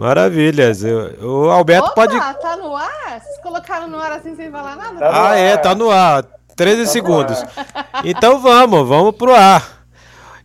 [0.00, 0.82] Maravilhas.
[1.20, 2.18] O Alberto Opa, pode.
[2.40, 3.20] tá no ar?
[3.22, 4.98] Vocês colocaram no ar assim sem falar nada?
[4.98, 5.38] Tá no Ah, ar.
[5.38, 6.24] é, tá no ar.
[6.56, 7.38] 13 Tá segundos.
[7.38, 8.00] ar.
[8.04, 9.84] Então vamos, vamos pro ar.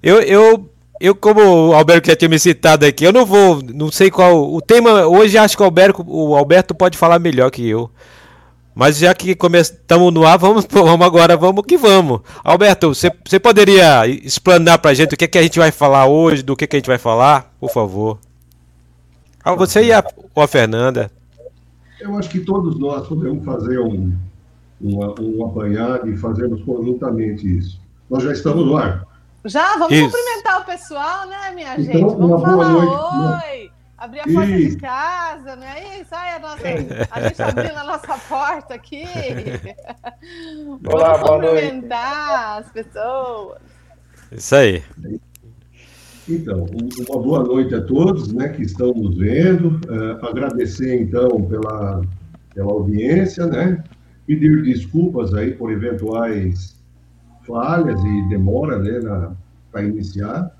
[0.04, 3.90] Eu, eu, eu, como o Alberto já tinha me citado aqui, eu não vou, não
[3.90, 4.54] sei qual.
[4.54, 7.90] O tema hoje acho que o Alberto, o Alberto pode falar melhor que eu.
[8.76, 12.20] Mas já que estamos no ar, vamos, vamos agora, vamos que vamos.
[12.44, 16.44] Alberto, você, você poderia explanar pra gente o que, que a gente vai falar hoje,
[16.44, 18.18] do que, que a gente vai falar, por favor?
[19.46, 20.04] Ah, você e a,
[20.34, 21.12] ou a Fernanda.
[22.00, 24.18] Eu acho que todos nós podemos fazer um,
[24.82, 27.80] um, um apanhado e fazermos conjuntamente isso.
[28.10, 29.06] Nós já estamos no ar.
[29.46, 30.06] Já, vamos Isso.
[30.10, 32.02] cumprimentar o pessoal, né, minha Então, gente?
[32.02, 33.46] Vamos boa falar noite.
[33.46, 33.72] oi.
[33.98, 36.10] Abrir a porta de casa, não é isso?
[36.12, 36.62] Ai, a, nossa,
[37.12, 39.06] a gente abrindo a nossa porta aqui.
[40.92, 41.62] Olá, Vamos boa noite.
[41.62, 43.60] cumprimentar as pessoas.
[44.32, 44.84] Isso aí.
[46.28, 49.80] Então, um- uma boa noite a todos né, que estão nos vendo.
[49.88, 52.02] Eh, agradecer, então, pela,
[52.54, 53.84] pela audiência, né?
[54.26, 56.76] Pedir desculpas aí por eventuais
[57.46, 59.30] falhas e demora né,
[59.72, 60.52] para iniciar,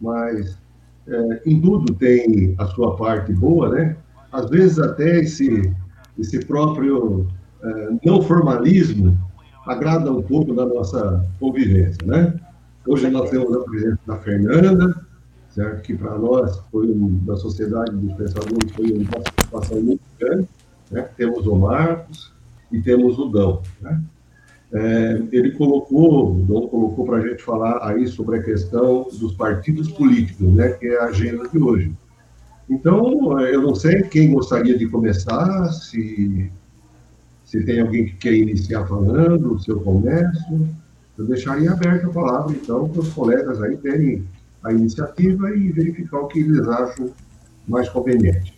[0.00, 0.58] mas
[1.06, 3.96] eh, em tudo tem a sua parte boa, né?
[4.32, 5.72] Às vezes até esse,
[6.18, 7.28] esse próprio
[7.62, 9.16] eh, não formalismo
[9.64, 12.34] agrada um pouco da nossa convivência, né?
[12.86, 14.94] Hoje nós temos a presença da Fernanda,
[15.54, 15.82] certo?
[15.82, 20.48] que para nós, foi um, da Sociedade dos Pensadores, foi uma participação muito grande.
[20.90, 21.08] Né?
[21.16, 22.32] Temos o Marcos
[22.72, 23.62] e temos o Dão.
[23.80, 24.02] Né?
[24.72, 29.34] É, ele colocou, o Dão colocou para a gente falar aí sobre a questão dos
[29.34, 30.70] partidos políticos, né?
[30.70, 31.92] que é a agenda de hoje.
[32.68, 36.50] Então, eu não sei quem gostaria de começar, se,
[37.44, 40.66] se tem alguém que quer iniciar falando, se eu começo.
[41.16, 44.24] Eu deixaria aberta a palavra, então, para os colegas aí terem
[44.64, 47.12] a iniciativa e verificar o que eles acham
[47.68, 48.54] mais conveniente.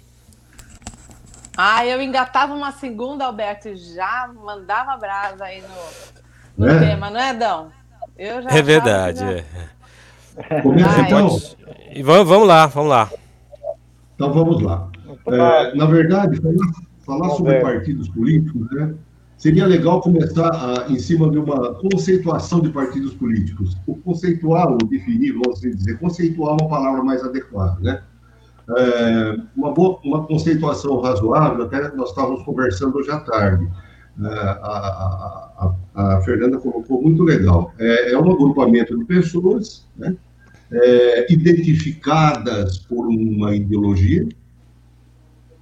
[1.57, 6.79] Ah, eu engatava uma segunda, Alberto, e já mandava brasa aí no, no Né?
[6.89, 7.73] tema, não é, Dão?
[8.17, 9.19] Eu já É verdade.
[10.37, 10.61] que é.
[10.63, 11.07] Começa Vai.
[11.07, 11.29] então?
[11.95, 13.11] E vamos, vamos lá, vamos lá.
[14.15, 14.89] Então vamos lá.
[15.29, 16.55] É, na verdade, falar,
[17.07, 18.95] falar sobre partidos políticos, né?
[19.37, 23.77] Seria legal começar ah, em cima de uma conceituação de partidos políticos.
[23.87, 28.03] O conceitual, o definir, vamos assim dizer, conceitual é uma palavra mais adequada, né?
[28.69, 33.69] É, uma, boa, uma conceituação razoável, até nós estávamos conversando hoje à tarde.
[34.19, 37.73] É, a, a, a, a Fernanda colocou muito legal.
[37.79, 40.17] É, é um agrupamento de pessoas, né?
[40.71, 44.27] é, identificadas por uma ideologia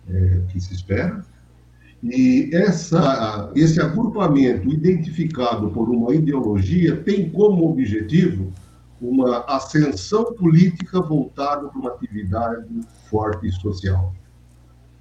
[0.09, 1.25] é, que se espera,
[2.05, 8.53] e essa, esse agrupamento identificado por uma ideologia tem como objetivo
[9.01, 12.69] uma ascensão política voltada para uma atividade
[13.11, 14.13] forte e social.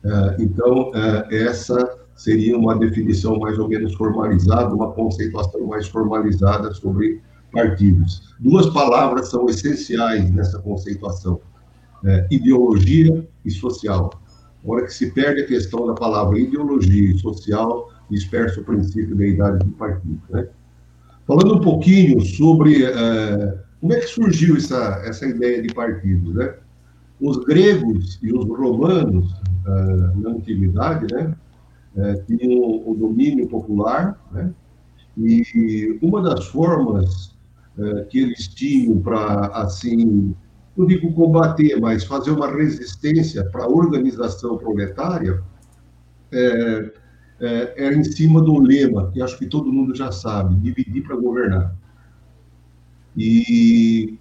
[0.03, 6.73] É, então, é, essa seria uma definição mais ou menos formalizada, uma conceituação mais formalizada
[6.73, 7.21] sobre
[7.51, 8.33] partidos.
[8.39, 11.41] Duas palavras são essenciais nessa conceituação:
[12.05, 14.22] é, ideologia e social.
[14.65, 19.65] Hora que se perde a questão da palavra ideologia social, dispersa o princípio da idade
[19.65, 20.21] do partido.
[20.29, 20.47] Né?
[21.27, 26.55] Falando um pouquinho sobre é, como é que surgiu essa, essa ideia de partidos, né?
[27.19, 29.33] Os gregos e os romanos,
[29.65, 29.71] é,
[30.17, 31.35] na antiguidade, né,
[31.95, 34.53] é, tinham o domínio popular, né?
[35.17, 37.33] E uma das formas
[38.09, 40.35] que eles tinham para, assim,
[40.75, 45.41] não digo combater, mas fazer uma resistência para a organização proletária,
[46.31, 46.91] é,
[47.39, 51.15] é, era em cima do lema, que acho que todo mundo já sabe, dividir para
[51.15, 51.75] governar.
[53.15, 54.17] E,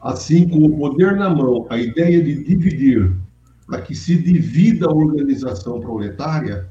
[0.00, 3.14] assim, com o poder na mão, a ideia de dividir,
[3.66, 6.68] para que se divida a organização proletária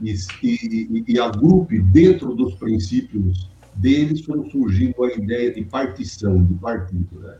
[0.00, 6.54] e, e, e agrupe dentro dos princípios deles, foram surgindo a ideia de partição, de
[6.54, 7.36] partido, né?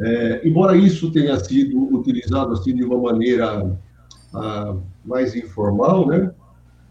[0.00, 3.76] É, embora isso tenha sido utilizado assim de uma maneira
[4.34, 6.30] ah, mais informal, né?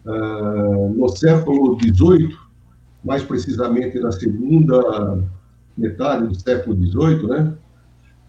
[0.06, 2.36] Ah, no século XVIII,
[3.04, 5.24] mais precisamente na segunda
[5.78, 7.54] metade do século XVIII, né?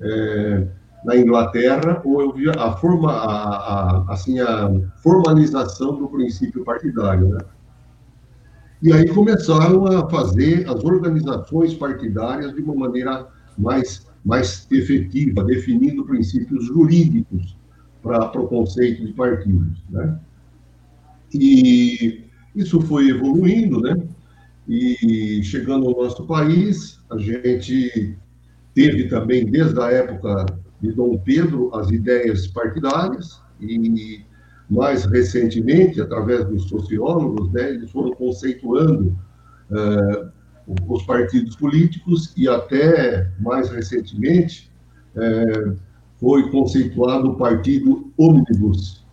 [0.01, 0.69] É,
[1.05, 4.71] na Inglaterra, houve a, forma, a, a, assim, a
[5.03, 7.39] formalização do princípio partidário, né?
[8.81, 13.27] E aí começaram a fazer as organizações partidárias de uma maneira
[13.57, 17.57] mais mais efetiva, definindo princípios jurídicos
[18.03, 20.19] para o conceito de partidos, né?
[21.33, 22.25] E
[22.55, 23.97] isso foi evoluindo, né?
[24.69, 28.17] E chegando ao nosso país, a gente
[28.75, 30.47] teve também, desde a época
[30.81, 34.25] de Dom Pedro, as ideias partidárias, E
[34.71, 39.19] mais recentemente, através dos sociólogos, né, eles foram conceituando
[39.71, 40.31] uh,
[40.87, 44.71] os partidos políticos e até mais recentemente
[45.17, 45.77] uh,
[46.19, 49.07] foi conceituado o partido ônibus.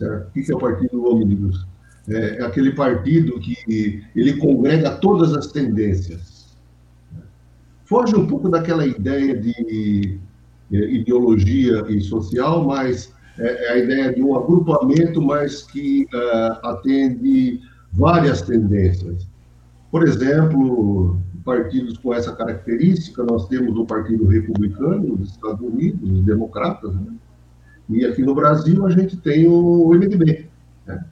[0.00, 1.66] O que é o partido ônibus?
[2.08, 6.56] É, é aquele partido que ele congrega todas as tendências.
[7.84, 10.18] Foge um pouco daquela ideia de
[10.72, 16.66] é, ideologia e social, mas é, é a ideia de um agrupamento, mas que uh,
[16.66, 17.60] atende
[17.92, 19.26] várias tendências.
[19.96, 26.22] Por exemplo, partidos com essa característica, nós temos o Partido Republicano dos Estados Unidos, os
[26.22, 27.14] democratas, né?
[27.88, 30.50] e aqui no Brasil a gente tem o MDB,
[30.86, 31.02] né?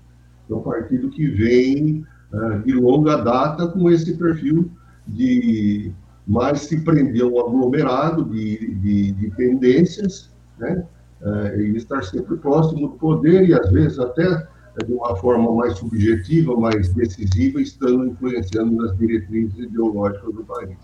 [0.51, 4.71] é um partido que vem uh, de longa data com esse perfil
[5.09, 5.91] de
[6.27, 10.85] mais se prender um aglomerado de, de, de tendências, né?
[11.23, 14.47] uh, e estar sempre próximo do poder e às vezes até
[14.83, 20.77] de uma forma mais subjetiva, mais decisiva, estando influenciando nas diretrizes ideológicas do país.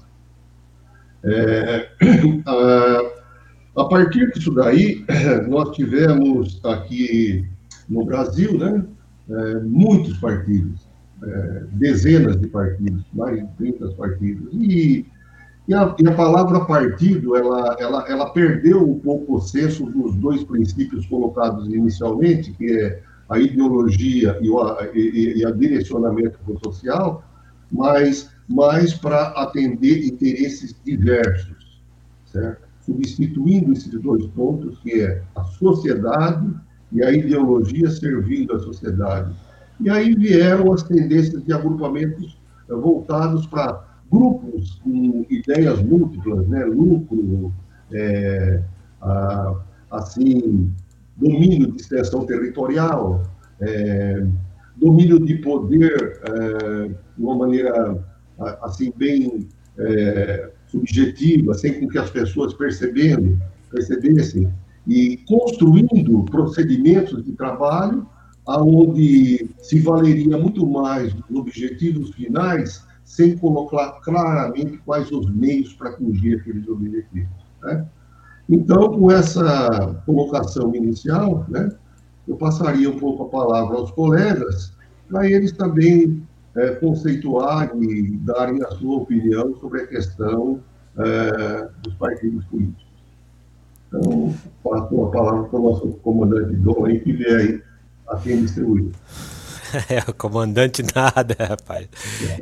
[1.25, 1.89] É,
[2.47, 5.05] a, a, partir disso daí,
[5.49, 7.49] nós tivemos aqui
[7.89, 8.85] no Brasil, né,
[9.29, 10.89] é, muitos partidos,
[11.23, 15.05] é, dezenas de partidos, mais de 30 partidos, e,
[15.67, 20.15] e, a, e a palavra partido, ela, ela, ela perdeu um pouco o senso dos
[20.17, 27.25] dois princípios colocados inicialmente, que é a ideologia e o e, e a direcionamento social,
[27.71, 31.81] mas mais para atender interesses diversos,
[32.27, 32.69] certo?
[32.81, 36.53] substituindo esses dois pontos, que é a sociedade
[36.91, 39.33] e a ideologia servindo a sociedade.
[39.79, 42.37] E aí vieram as tendências de agrupamentos
[42.69, 46.65] voltados para grupos com ideias múltiplas, né?
[46.65, 47.53] lucro,
[47.93, 48.63] é,
[49.01, 49.55] a,
[49.91, 50.73] assim,
[51.21, 53.23] domínio de extensão territorial,
[53.61, 54.27] é,
[54.77, 58.03] domínio de poder é, de uma maneira
[58.63, 59.47] assim bem
[59.79, 63.39] é, subjetiva, sem que as pessoas percebendo,
[63.71, 64.51] percebessem
[64.87, 68.07] e construindo procedimentos de trabalho
[68.47, 75.91] aonde se valeria muito mais dos objetivos finais sem colocar claramente quais os meios para
[75.91, 77.29] atingir aqueles objetivos.
[77.63, 77.87] Né?
[78.51, 81.71] Então, com essa colocação inicial, né,
[82.27, 84.73] eu passaria um pouco a palavra aos colegas,
[85.09, 86.27] para eles também
[86.57, 90.61] é, conceituarem e darem a sua opinião sobre a questão
[90.99, 92.87] é, dos partidos políticos.
[93.87, 97.63] Então, passo a palavra para o nosso comandante Dom, que vem aí
[98.09, 98.91] a quem distribuir.
[99.89, 101.89] É, o comandante nada, rapaz.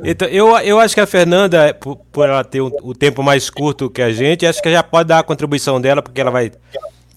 [0.03, 3.49] Então, eu, eu acho que a Fernanda, por, por ela ter o, o, tempo mais
[3.49, 6.51] curto que a gente, acho que já pode dar a contribuição dela, porque ela vai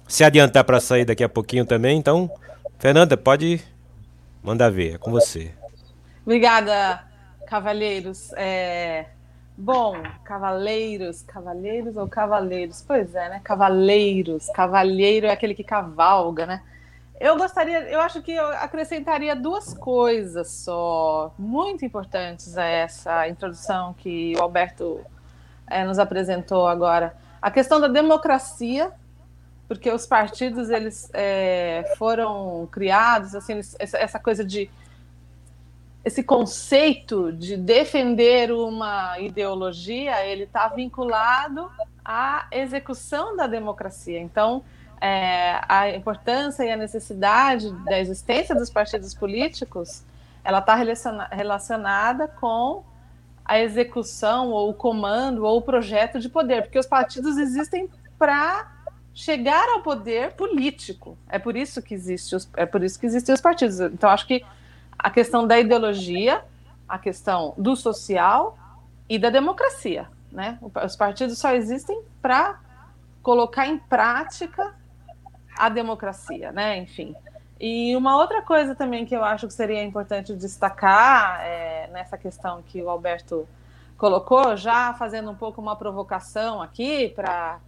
[0.07, 1.99] se adiantar para sair daqui a pouquinho também.
[1.99, 2.31] Então,
[2.79, 3.61] Fernanda, pode
[4.43, 5.51] mandar ver, é com você.
[6.25, 7.05] Obrigada,
[7.47, 8.33] cavalheiros.
[8.35, 9.07] É...
[9.57, 9.95] Bom,
[10.25, 12.83] cavaleiros, cavaleiros ou cavaleiros?
[12.87, 13.41] Pois é, né?
[13.45, 14.47] Cavaleiros.
[14.55, 16.63] Cavalheiro é aquele que cavalga, né?
[17.21, 23.95] Eu gostaria, eu acho que eu acrescentaria duas coisas só, muito importantes a essa introdução
[23.95, 25.05] que o Alberto
[25.69, 27.17] é, nos apresentou agora.
[27.41, 28.93] A questão da democracia,
[29.69, 34.71] porque os partidos eles é, foram criados, assim, essa coisa de
[36.05, 41.71] esse conceito de defender uma ideologia, ele está vinculado
[42.05, 44.19] à execução da democracia.
[44.19, 44.65] Então,
[45.03, 50.05] é, a importância e a necessidade da existência dos partidos políticos,
[50.45, 52.85] ela está relaciona relacionada com
[53.45, 58.71] a execução ou o comando ou o projeto de poder, porque os partidos existem para
[59.13, 61.19] chegar ao poder político.
[61.29, 63.81] É por isso que existe os, é por isso que existem os partidos.
[63.81, 64.45] Então acho que
[64.97, 66.45] a questão da ideologia,
[66.89, 68.57] a questão do social
[69.09, 70.61] e da democracia, né?
[70.63, 72.61] Os partidos só existem para
[73.21, 74.81] colocar em prática
[75.57, 76.79] a democracia, né?
[76.79, 77.15] Enfim.
[77.61, 82.63] E uma outra coisa também que eu acho que seria importante destacar é, nessa questão
[82.63, 83.49] que o Alberto
[83.97, 87.61] colocou, já fazendo um pouco uma provocação aqui para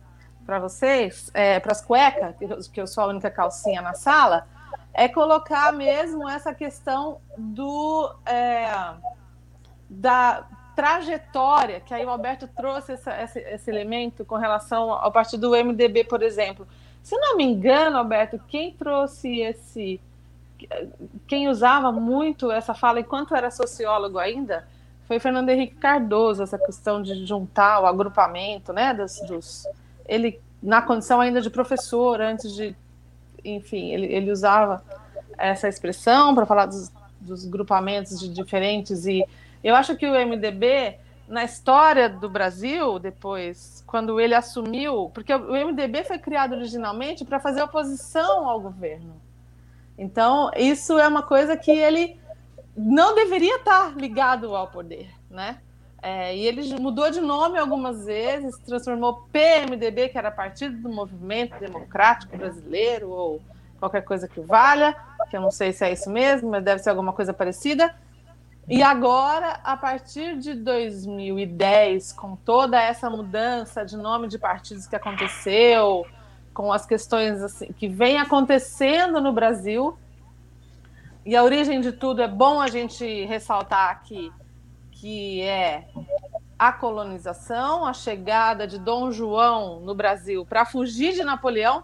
[0.45, 4.47] para vocês, é, para as cuecas, que eu sou a única calcinha na sala,
[4.93, 8.69] é colocar mesmo essa questão do é,
[9.88, 15.49] da trajetória, que aí o Alberto trouxe essa, esse, esse elemento com relação ao partido
[15.49, 16.67] do MDB, por exemplo.
[17.05, 20.01] Se não me engano, Alberto, quem trouxe esse.
[21.27, 24.67] Quem usava muito essa fala enquanto era sociólogo ainda
[25.07, 28.95] foi Fernando Henrique Cardoso, essa questão de juntar o agrupamento, né?
[28.95, 29.69] Dos, dos,
[30.07, 32.75] ele, na condição ainda de professor, antes de
[33.45, 34.83] enfim, ele, ele usava
[35.37, 39.23] essa expressão para falar dos, dos grupamentos de diferentes e
[39.63, 45.52] eu acho que o MDB na história do Brasil, depois, quando ele assumiu, porque o
[45.52, 49.14] MDB foi criado originalmente para fazer oposição ao governo.
[49.97, 52.19] Então, isso é uma coisa que ele
[52.76, 55.59] não deveria estar ligado ao poder, né?
[56.02, 61.59] É, e ele mudou de nome algumas vezes, transformou PMDB, que era Partido do Movimento
[61.59, 63.40] Democrático Brasileiro, ou
[63.81, 64.95] qualquer coisa que valha,
[65.31, 67.95] que eu não sei se é isso mesmo, mas deve ser alguma coisa parecida.
[68.66, 74.97] E agora, a partir de 2010, com toda essa mudança de nome de partidos que
[74.97, 76.06] aconteceu,
[76.54, 79.99] com as questões assim, que vem acontecendo no Brasil,
[81.26, 84.33] e a origem de tudo é bom a gente ressaltar aqui
[84.90, 85.87] que é
[86.59, 91.83] a colonização, a chegada de Dom João no Brasil para fugir de Napoleão,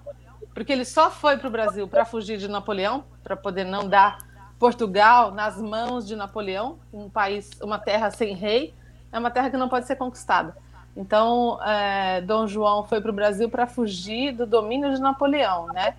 [0.55, 4.17] porque ele só foi para o Brasil para fugir de Napoleão, para poder não dar
[4.61, 8.75] Portugal nas mãos de Napoleão, um país, uma terra sem rei,
[9.11, 10.55] é uma terra que não pode ser conquistada.
[10.95, 15.95] Então, é, Dom João foi para o Brasil para fugir do domínio de Napoleão, né?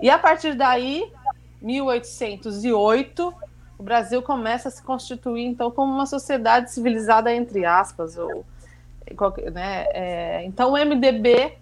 [0.00, 1.08] E a partir daí,
[1.62, 3.32] 1808,
[3.78, 8.44] o Brasil começa a se constituir, então, como uma sociedade civilizada, entre aspas, ou,
[9.52, 9.86] né?
[9.92, 11.59] É, então, o MDB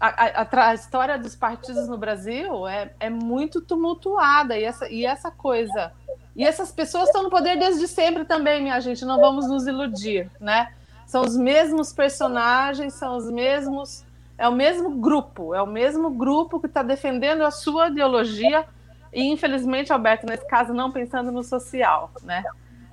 [0.00, 5.04] a, a, a, história dos partidos no Brasil é, é muito tumultuada e essa, e
[5.04, 5.92] essa coisa.
[6.34, 10.30] E essas pessoas estão no poder desde sempre também, minha gente, não vamos nos iludir,
[10.40, 10.72] né?
[11.06, 14.04] São os mesmos personagens, são os mesmos.
[14.38, 18.64] É o mesmo grupo, é o mesmo grupo que está defendendo a sua ideologia
[19.12, 22.42] e, infelizmente, Alberto, nesse caso, não pensando no social, né?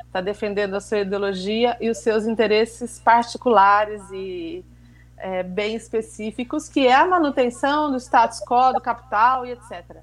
[0.05, 4.65] Está defendendo a sua ideologia e os seus interesses particulares e
[5.17, 9.97] é, bem específicos, que é a manutenção do status quo, do capital e etc.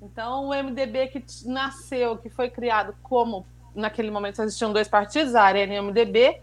[0.00, 5.42] Então, o MDB que nasceu, que foi criado como, naquele momento existiam dois partidos, a
[5.42, 6.40] Arena e o MDB,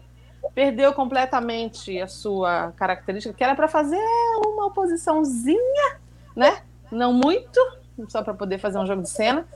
[0.54, 4.00] perdeu completamente a sua característica, que era para fazer
[4.44, 5.98] uma oposiçãozinha,
[6.36, 6.62] né?
[6.90, 7.58] Não muito,
[8.08, 9.46] só para poder fazer um jogo de cena.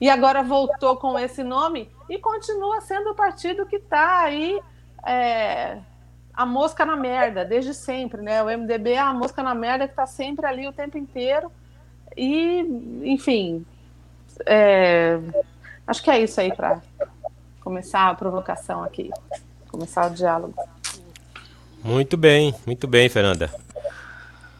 [0.00, 4.60] E agora voltou com esse nome e continua sendo o partido que está aí
[5.06, 5.78] é,
[6.38, 8.40] a mosca na merda, desde sempre, né?
[8.40, 11.50] O MDB é a mosca na merda que está sempre ali o tempo inteiro.
[12.16, 12.60] E,
[13.02, 13.66] enfim,
[14.46, 15.18] é...
[15.84, 16.80] acho que é isso aí para
[17.60, 19.10] começar a provocação aqui,
[19.68, 20.54] começar o diálogo.
[21.82, 23.52] Muito bem, muito bem, Fernanda.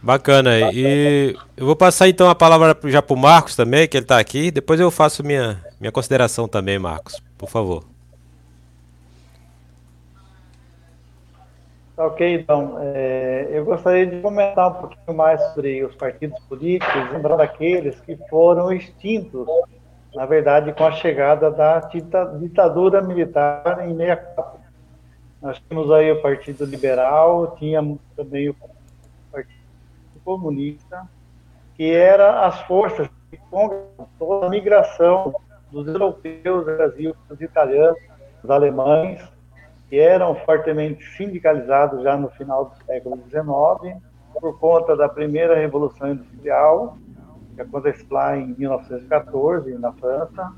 [0.02, 0.73] Bacana.
[0.73, 4.18] E eu vou passar então a palavra já para o Marcos também, que ele está
[4.18, 4.50] aqui.
[4.50, 7.98] Depois eu faço minha, minha consideração também, Marcos, por favor.
[11.99, 12.78] Ok, então.
[12.81, 18.17] É, eu gostaria de comentar um pouquinho mais sobre os partidos políticos, lembrando aqueles que
[18.28, 19.47] foram extintos,
[20.14, 24.59] na verdade, com a chegada da ditadura militar em 64.
[25.43, 28.57] Nós tínhamos aí o Partido Liberal, tínhamos também o
[29.31, 29.55] Partido
[30.25, 31.09] Comunista,
[31.75, 33.38] que eram as forças que
[34.19, 35.35] toda a migração
[35.71, 37.99] dos europeus do Brasil, dos italianos,
[38.43, 39.23] dos alemães,
[39.88, 43.97] que eram fortemente sindicalizados já no final do século XIX,
[44.40, 46.97] por conta da primeira Revolução Industrial,
[47.54, 50.52] que aconteceu lá em 1914, na França.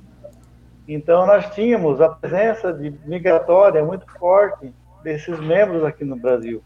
[0.87, 4.73] Então, nós tínhamos a presença de migratória muito forte
[5.03, 6.63] desses membros aqui no Brasil.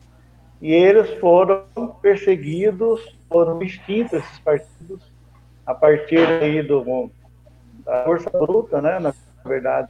[0.61, 1.64] E eles foram
[2.00, 5.12] perseguidos, foram extintos esses partidos,
[5.66, 7.11] a partir aí do,
[7.85, 9.12] da força bruta, né, na
[9.44, 9.88] verdade,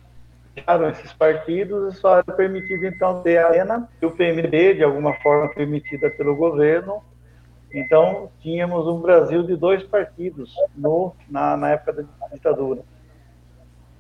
[0.55, 4.85] fecharam esses partidos e só era permitido então ter a arena e o PMB, de
[4.85, 7.03] alguma forma permitida pelo governo.
[7.73, 12.83] Então, tínhamos um Brasil de dois partidos no, na, na época da ditadura.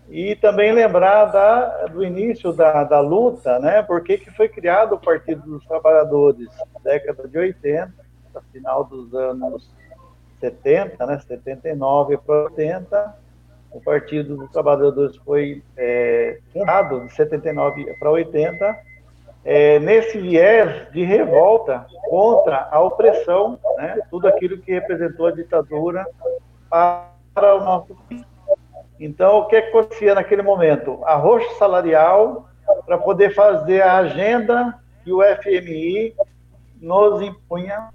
[0.08, 3.82] E também lembrar da, do início da, da luta, né?
[3.82, 6.48] Por que, que foi criado o Partido dos Trabalhadores?
[6.82, 7.92] Década de 80,
[8.52, 9.70] final dos anos
[10.40, 11.18] 70, né?
[11.18, 13.23] 79 para 80,
[13.74, 18.78] o Partido dos Trabalhadores foi é, de 79 para 80,
[19.44, 26.06] é, nesse viés de revolta contra a opressão, né, tudo aquilo que representou a ditadura
[26.70, 28.24] para o nosso país.
[28.98, 31.04] Então, o que acontecia naquele momento?
[31.04, 32.48] Arroxo salarial
[32.86, 36.14] para poder fazer a agenda que o FMI
[36.80, 37.88] nos impunha,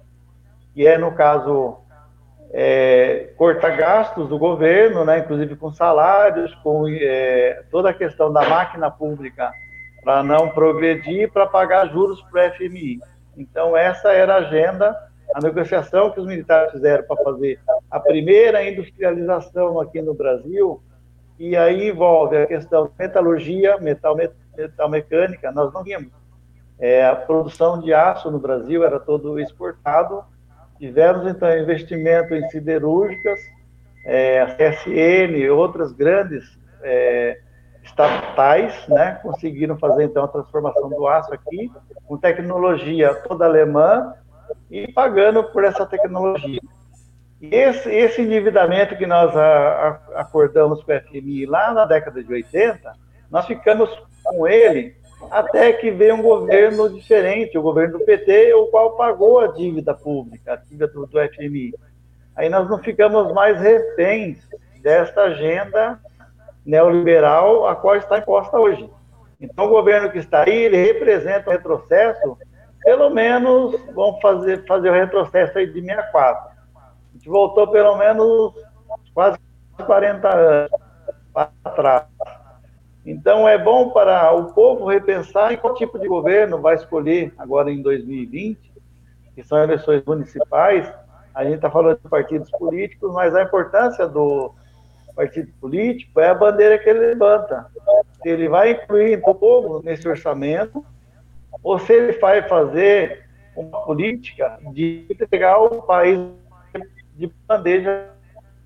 [0.74, 1.78] que é, no caso,
[2.52, 8.48] é, cortar gastos do governo, né, inclusive com salários, com é, toda a questão da
[8.48, 9.52] máquina pública
[10.02, 12.98] para não progredir, para pagar juros para o FMI.
[13.36, 14.96] Então, essa era a agenda
[15.34, 20.82] a negociação que os militares fizeram para fazer a primeira industrialização aqui no Brasil,
[21.38, 26.10] e aí envolve a questão de metalurgia, metal, metal mecânica, nós não tínhamos.
[26.78, 30.24] É, a produção de aço no Brasil era todo exportado,
[30.80, 33.38] tivemos então investimento em siderúrgicas,
[34.06, 37.38] é, a CSN, outras grandes é,
[37.82, 41.70] estatais, né, conseguiram fazer então a transformação do aço aqui,
[42.06, 44.14] com tecnologia toda alemã
[44.70, 46.60] e pagando por essa tecnologia.
[47.42, 52.24] E esse, esse endividamento que nós a, a, acordamos com o FMI lá na década
[52.24, 52.90] de 80,
[53.30, 53.90] nós ficamos
[54.24, 54.96] com ele
[55.30, 59.94] até que veio um governo diferente, o governo do PT, o qual pagou a dívida
[59.94, 61.74] pública, a dívida do, do FMI.
[62.36, 64.38] Aí nós não ficamos mais reféns
[64.80, 66.00] desta agenda
[66.64, 68.88] neoliberal a qual está imposta hoje.
[69.40, 72.36] Então, o governo que está aí, ele representa o retrocesso,
[72.82, 76.50] pelo menos, vamos fazer, fazer o retrocesso aí de 64.
[76.50, 78.52] A gente voltou pelo menos
[79.14, 79.38] quase
[79.84, 80.70] 40 anos
[81.32, 82.04] para trás.
[83.04, 87.70] Então, é bom para o povo repensar em qual tipo de governo vai escolher agora
[87.70, 88.58] em 2020,
[89.34, 90.92] que são eleições municipais.
[91.34, 94.52] A gente está falando de partidos políticos, mas a importância do,
[95.20, 97.66] partido político é a bandeira que ele levanta.
[98.22, 100.84] Se ele vai incluir o povo nesse orçamento,
[101.62, 106.18] ou se ele vai fazer uma política de entregar o país
[107.16, 108.08] de bandeja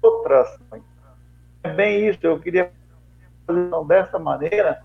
[0.01, 0.47] outras.
[1.65, 2.71] É bem isso, eu queria
[3.87, 4.81] dessa maneira,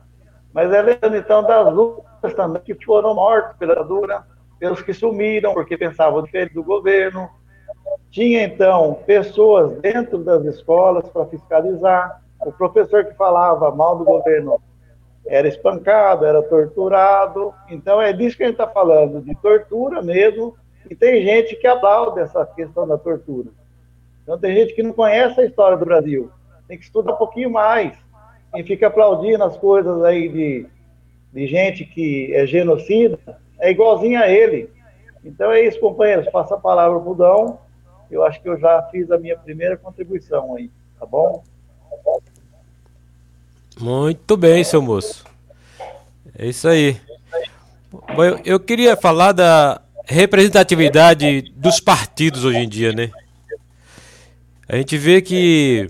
[0.54, 4.24] mas é lembrando então das lutas também que foram mortos pela ditadura,
[4.60, 7.30] pelos que sumiram porque pensavam diferente do governo,
[8.12, 12.22] tinha, então, pessoas dentro das escolas para fiscalizar.
[12.42, 14.60] O professor que falava mal do governo
[15.28, 17.54] era espancado, era torturado.
[17.70, 20.56] Então, é disso que a gente está falando, de tortura mesmo.
[20.90, 23.50] E tem gente que aplaude essa questão da tortura.
[24.24, 26.32] Então, tem gente que não conhece a história do Brasil.
[26.68, 27.96] Tem que estudar um pouquinho mais.
[28.54, 30.66] Quem fica aplaudindo as coisas aí de,
[31.34, 33.20] de gente que é genocida
[33.60, 34.70] é igualzinho a ele.
[35.24, 36.30] Então é isso, companheiros.
[36.32, 37.60] Passa a palavra para o Dão
[38.10, 41.44] eu acho que eu já fiz a minha primeira contribuição aí, tá bom?
[43.80, 45.24] Muito bem, seu moço.
[46.38, 47.00] É isso aí.
[47.92, 53.12] Bom, eu, eu queria falar da representatividade dos partidos hoje em dia, né?
[54.68, 55.90] A gente vê que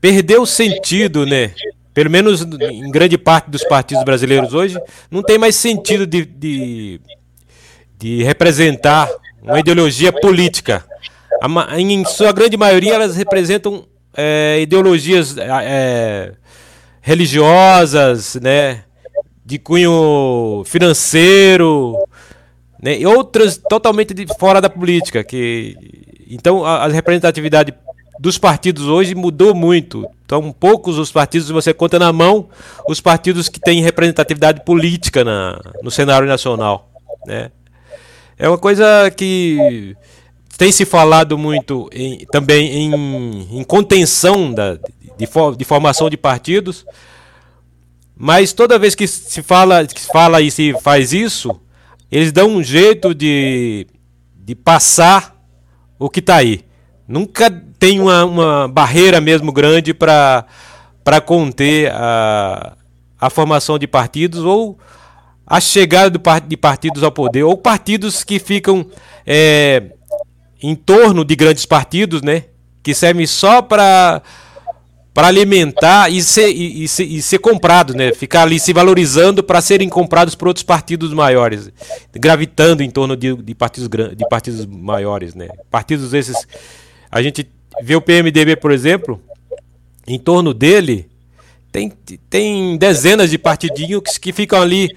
[0.00, 1.52] perdeu sentido, né?
[1.92, 4.78] Pelo menos em grande parte dos partidos brasileiros hoje,
[5.10, 7.00] não tem mais sentido de, de,
[7.98, 9.08] de representar
[9.42, 10.84] uma ideologia política
[11.78, 13.84] em sua grande maioria, elas representam
[14.16, 16.32] é, ideologias é,
[17.00, 18.84] religiosas, né,
[19.44, 21.96] de cunho financeiro,
[22.82, 25.24] né, e outras totalmente de, fora da política.
[25.24, 25.76] Que,
[26.28, 27.72] então, a, a representatividade
[28.20, 30.06] dos partidos hoje mudou muito.
[30.26, 32.50] Então, poucos os partidos, você conta na mão,
[32.86, 36.90] os partidos que têm representatividade política na, no cenário nacional.
[37.26, 37.50] Né?
[38.38, 39.96] É uma coisa que
[40.58, 46.84] tem se falado muito em, também em, em contenção da, de, de, formação de partidos,
[48.14, 51.58] mas toda vez que se fala, que se fala e se faz isso,
[52.12, 53.86] eles dão um jeito de,
[54.36, 55.42] de passar
[55.98, 56.68] o que está aí.
[57.10, 60.46] Nunca tem uma, uma barreira mesmo grande para
[61.26, 62.76] conter a,
[63.20, 64.78] a formação de partidos ou
[65.44, 68.86] a chegada de partidos ao poder, ou partidos que ficam
[69.26, 69.90] é,
[70.62, 72.44] em torno de grandes partidos, né?
[72.80, 74.22] Que servem só para
[75.12, 78.14] para alimentar e ser, e, e, ser, e ser comprados, né?
[78.14, 81.72] Ficar ali se valorizando para serem comprados por outros partidos maiores,
[82.12, 85.48] gravitando em torno de, de partidos de partidos maiores, né?
[85.68, 86.46] Partidos esses,
[87.10, 87.48] a gente
[87.82, 89.20] vê o PMDB, por exemplo,
[90.06, 91.08] em torno dele
[91.72, 91.92] tem,
[92.28, 94.88] tem dezenas de partidinhos que, ficam ali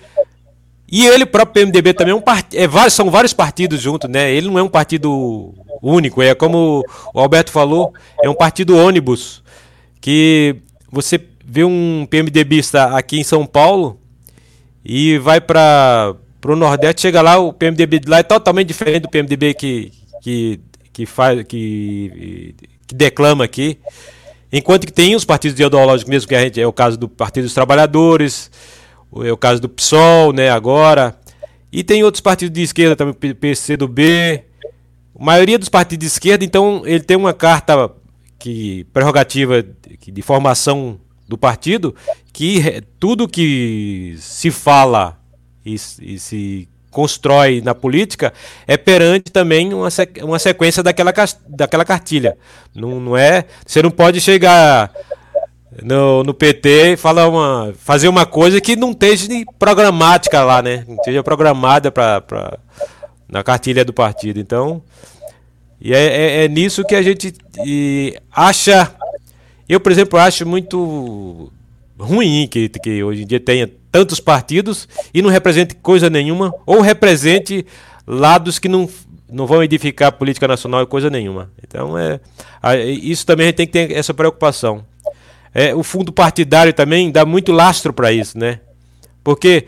[0.89, 2.55] e ele, próprio PMDB também é um part...
[2.55, 4.31] é vários, são vários partidos juntos, né?
[4.31, 9.43] Ele não é um partido único, é como o Alberto falou, é um partido ônibus
[9.99, 10.55] que
[10.91, 13.99] você vê um PMDBista aqui em São Paulo
[14.85, 19.09] e vai para o Nordeste, chega lá, o PMDB de lá é totalmente diferente do
[19.09, 20.59] PMDB que, que,
[20.93, 22.55] que faz que,
[22.87, 23.79] que declama aqui.
[24.51, 27.45] Enquanto que tem os partidos ideológicos mesmo, que a gente, é o caso do Partido
[27.45, 28.51] dos Trabalhadores,
[29.23, 31.17] é o caso do PSOL, né, agora.
[31.71, 34.43] E tem outros partidos de esquerda também, PCdoB.
[35.19, 37.91] A maioria dos partidos de esquerda, então, ele tem uma carta
[38.37, 41.95] que prerrogativa de, de formação do partido,
[42.31, 45.19] que tudo que se fala
[45.65, 48.31] e, e se constrói na política
[48.65, 49.89] é perante também uma,
[50.21, 51.11] uma sequência daquela,
[51.47, 52.37] daquela cartilha.
[52.73, 53.45] Não, não é.
[53.65, 54.91] Você não pode chegar
[55.81, 59.27] no, no PT e falar uma, fazer uma coisa que não esteja
[59.57, 60.85] programática lá, né?
[60.87, 62.59] Não esteja programada para
[63.27, 64.39] na cartilha do partido.
[64.39, 64.81] Então,
[65.81, 67.33] e é, é, é nisso que a gente
[68.31, 68.93] acha.
[69.67, 71.51] Eu, por exemplo, acho muito
[71.97, 76.81] ruim que, que hoje em dia tenha tantos partidos e não represente coisa nenhuma, ou
[76.81, 77.63] represente
[78.07, 78.89] lados que não,
[79.31, 81.51] não vão edificar a política nacional e coisa nenhuma.
[81.63, 82.19] Então, é,
[82.89, 84.83] isso também a gente tem que ter essa preocupação.
[85.53, 88.61] É, o fundo partidário também dá muito lastro para isso, né?
[89.23, 89.67] Porque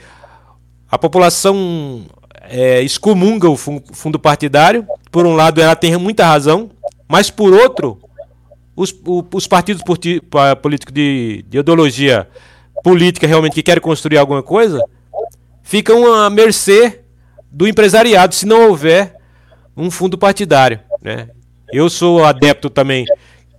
[0.90, 2.08] a população
[2.50, 4.88] é, excomunga o fundo partidário.
[5.12, 6.72] Por um lado, ela tem muita razão,
[7.08, 8.00] mas por outro,
[8.76, 8.92] os,
[9.32, 9.84] os partidos
[10.64, 12.28] políticos de, de ideologia
[12.86, 14.80] política realmente que querem construir alguma coisa
[15.64, 17.00] ficam à mercê
[17.52, 19.16] do empresariado se não houver
[19.76, 20.80] um fundo partidário.
[21.02, 21.30] Né?
[21.74, 23.04] Eu sou adepto também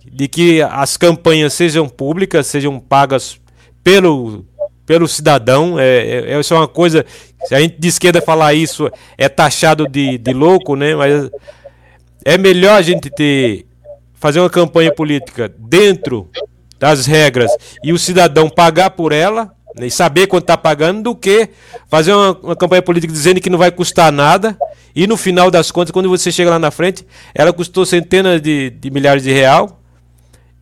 [0.09, 3.37] de que as campanhas sejam públicas, sejam pagas
[3.83, 4.45] pelo,
[4.85, 5.77] pelo cidadão.
[5.77, 7.05] É, é, isso é uma coisa.
[7.43, 10.95] Se a gente de esquerda falar isso, é taxado de, de louco, né?
[10.95, 11.29] Mas
[12.23, 13.65] é melhor a gente ter
[14.13, 16.29] fazer uma campanha política dentro
[16.79, 17.51] das regras
[17.83, 21.49] e o cidadão pagar por ela né, e saber quanto está pagando do que
[21.89, 24.57] fazer uma, uma, campanha política dizendo que não vai custar nada
[24.95, 28.71] e no final das contas, quando você chega lá na frente, ela custou centenas de,
[28.71, 29.79] de milhares de real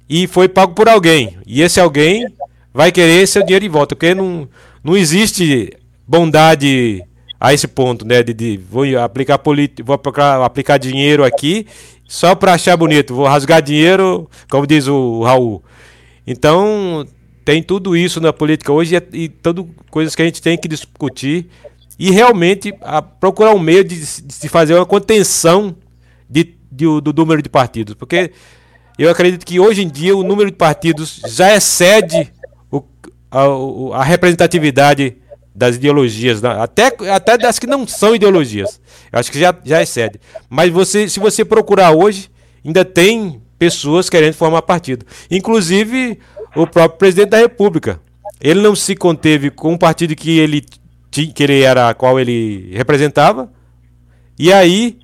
[0.10, 1.38] e foi pago por alguém.
[1.48, 2.26] E esse alguém
[2.74, 4.46] vai querer seu dinheiro de volta, porque não,
[4.84, 5.72] não existe
[6.06, 7.02] bondade
[7.40, 8.22] a esse ponto, né?
[8.22, 9.40] De, de vou aplicar
[9.84, 11.66] vou aplicar, aplicar dinheiro aqui
[12.08, 15.64] só para achar bonito, vou rasgar dinheiro, como diz o Raul.
[16.26, 17.06] Então
[17.44, 20.68] tem tudo isso na política hoje e, e tudo coisas que a gente tem que
[20.68, 21.48] discutir
[21.98, 22.74] e realmente
[23.20, 25.76] procurar um meio de, de fazer uma contenção
[26.30, 28.32] de, de, do número de partidos, porque
[28.98, 32.32] eu acredito que hoje em dia o número de partidos já excede
[33.32, 35.18] a, a representatividade
[35.54, 36.50] das ideologias, né?
[36.60, 38.82] até, até das que não são ideologias.
[39.12, 40.20] Eu acho que já, já excede.
[40.50, 42.30] Mas você, se você procurar hoje,
[42.64, 45.06] ainda tem pessoas querendo formar partido.
[45.30, 46.20] Inclusive
[46.56, 48.00] o próprio presidente da República.
[48.42, 50.66] Ele não se conteve com o partido que ele,
[51.12, 53.52] que ele era, qual ele representava.
[54.38, 54.98] E aí,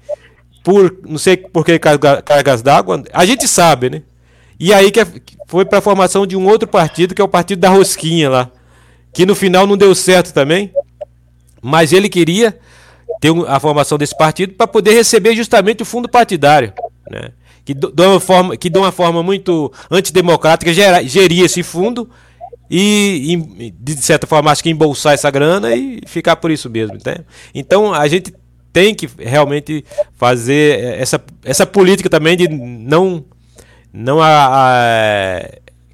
[0.63, 4.03] por não sei por que cargas d'água, a gente sabe, né?
[4.59, 5.01] E aí que
[5.47, 8.51] foi para a formação de um outro partido, que é o Partido da Rosquinha lá.
[9.11, 10.71] Que no final não deu certo também.
[11.61, 12.57] Mas ele queria
[13.19, 16.73] ter a formação desse partido para poder receber justamente o fundo partidário.
[17.09, 17.31] Né?
[17.63, 22.09] Que, de uma forma, que de uma forma muito antidemocrática gera, geria esse fundo
[22.69, 26.95] e, e, de certa forma, acho que embolsar essa grana e ficar por isso mesmo.
[26.95, 27.25] Entende?
[27.53, 28.33] Então a gente
[28.71, 29.83] tem que realmente
[30.15, 33.25] fazer essa, essa política também de não
[33.93, 35.49] não a, a,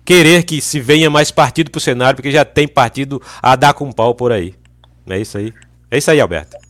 [0.06, 3.74] querer que se venha mais partido para o cenário, porque já tem partido a dar
[3.74, 4.54] com pau por aí.
[5.10, 5.54] É isso aí.
[5.90, 6.67] É isso aí, Alberto.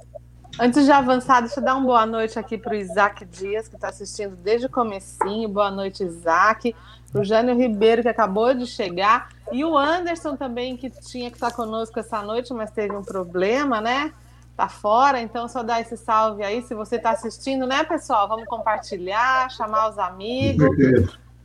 [0.59, 3.75] Antes de avançar, deixa eu dar uma boa noite aqui para o Isaac Dias, que
[3.75, 5.47] está assistindo desde o comecinho.
[5.47, 6.75] Boa noite, Isaac.
[7.11, 9.29] Para o Jânio Ribeiro, que acabou de chegar.
[9.51, 13.03] E o Anderson também, que tinha que estar tá conosco essa noite, mas teve um
[13.03, 14.11] problema, né?
[14.55, 16.63] Tá fora, então só dar esse salve aí.
[16.63, 18.27] Se você está assistindo, né, pessoal?
[18.27, 20.67] Vamos compartilhar, chamar os amigos.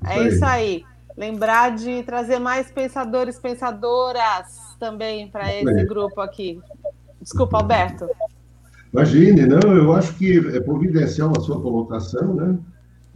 [0.07, 0.87] É isso aí.
[1.15, 6.59] Lembrar de trazer mais pensadores, pensadoras também para esse grupo aqui.
[7.21, 8.09] Desculpa, Alberto.
[8.93, 12.59] Imagine, não, eu acho que é providencial a sua colocação, né?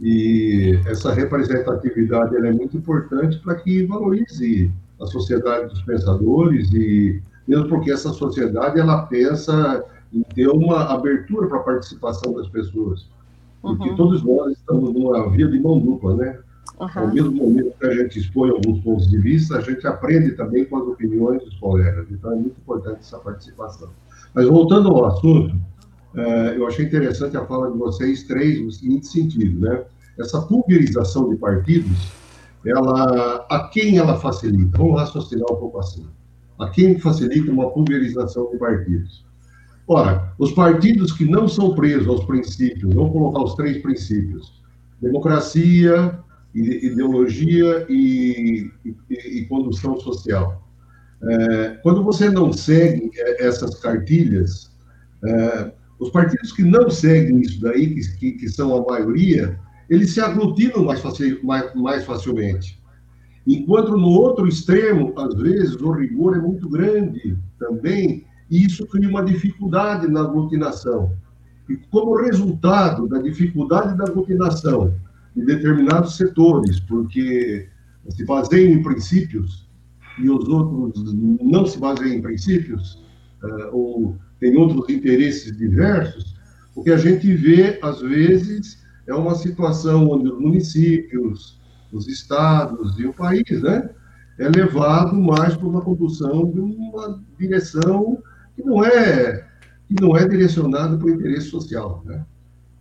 [0.01, 7.69] E essa representatividade é muito importante para que valorize a sociedade dos pensadores e mesmo
[7.69, 13.07] porque essa sociedade ela pensa em ter uma abertura para a participação das pessoas.
[13.61, 13.95] Porque uhum.
[13.95, 16.39] todos nós estamos numa via de mão dupla, né?
[16.79, 16.89] Uhum.
[16.95, 20.65] Ao mesmo momento que a gente expõe alguns pontos de vista, a gente aprende também
[20.65, 22.07] com as opiniões dos colegas.
[22.11, 23.89] Então é muito importante essa participação.
[24.37, 25.59] Mas voltando ao assunto,
[26.15, 29.83] é, eu achei interessante a fala de vocês três no seguinte sentido, né?
[30.19, 32.11] Essa pulverização de partidos,
[32.63, 34.77] ela, a quem ela facilita?
[34.77, 36.05] Vamos raciocinar um pouco assim.
[36.59, 39.25] A quem facilita uma pulverização de partidos?
[39.87, 44.61] Ora, os partidos que não são presos aos princípios, vamos colocar os três princípios:
[45.01, 46.19] democracia,
[46.53, 50.66] ideologia e, e, e condução social.
[51.21, 54.71] É, quando você não segue essas cartilhas,
[55.23, 60.13] é, os partidos que não seguem isso daí, que, que, que são a maioria, eles
[60.13, 62.79] se aglutinam mais, facil, mais, mais facilmente.
[63.47, 69.09] Enquanto no outro extremo, às vezes, o rigor é muito grande também, E isso cria
[69.09, 71.11] uma dificuldade na aglutinação.
[71.69, 74.93] E como resultado da dificuldade da aglutinação
[75.35, 77.67] em determinados setores, porque
[78.09, 79.66] se baseiam em princípios
[80.19, 83.03] e os outros não se baseiam em princípios,
[83.43, 86.35] uh, ou têm outros interesses diversos,
[86.75, 91.59] o que a gente vê, às vezes, é uma situação onde os municípios,
[91.91, 93.89] os estados e o país, né,
[94.37, 98.21] é levado mais para uma condução de uma direção
[98.55, 99.45] que não é
[99.87, 102.25] que não é direcionada para o interesse social, né?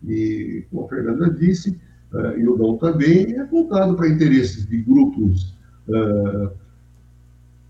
[0.05, 1.79] E como a Fernanda disse,
[2.13, 5.57] uh, e o Dom também é voltado para interesses de grupos
[5.89, 6.51] uh,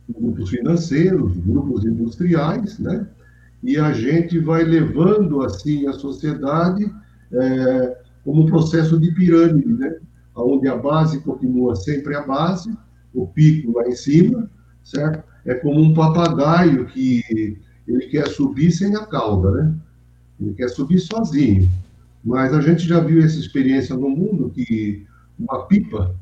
[0.09, 3.07] grupos financeiros, grupos industriais, né?
[3.63, 6.93] E a gente vai levando assim a sociedade
[7.33, 9.97] é, como um processo de pirâmide, né?
[10.35, 12.77] Onde a base continua sempre a base,
[13.15, 14.51] o pico lá em cima,
[14.85, 15.25] certo?
[15.45, 19.75] É como um papagaio que ele quer subir sem a cauda, né?
[20.41, 21.71] Ele quer subir sozinho.
[22.23, 25.07] Mas a gente já viu essa experiência no mundo que
[25.39, 26.15] uma pipa,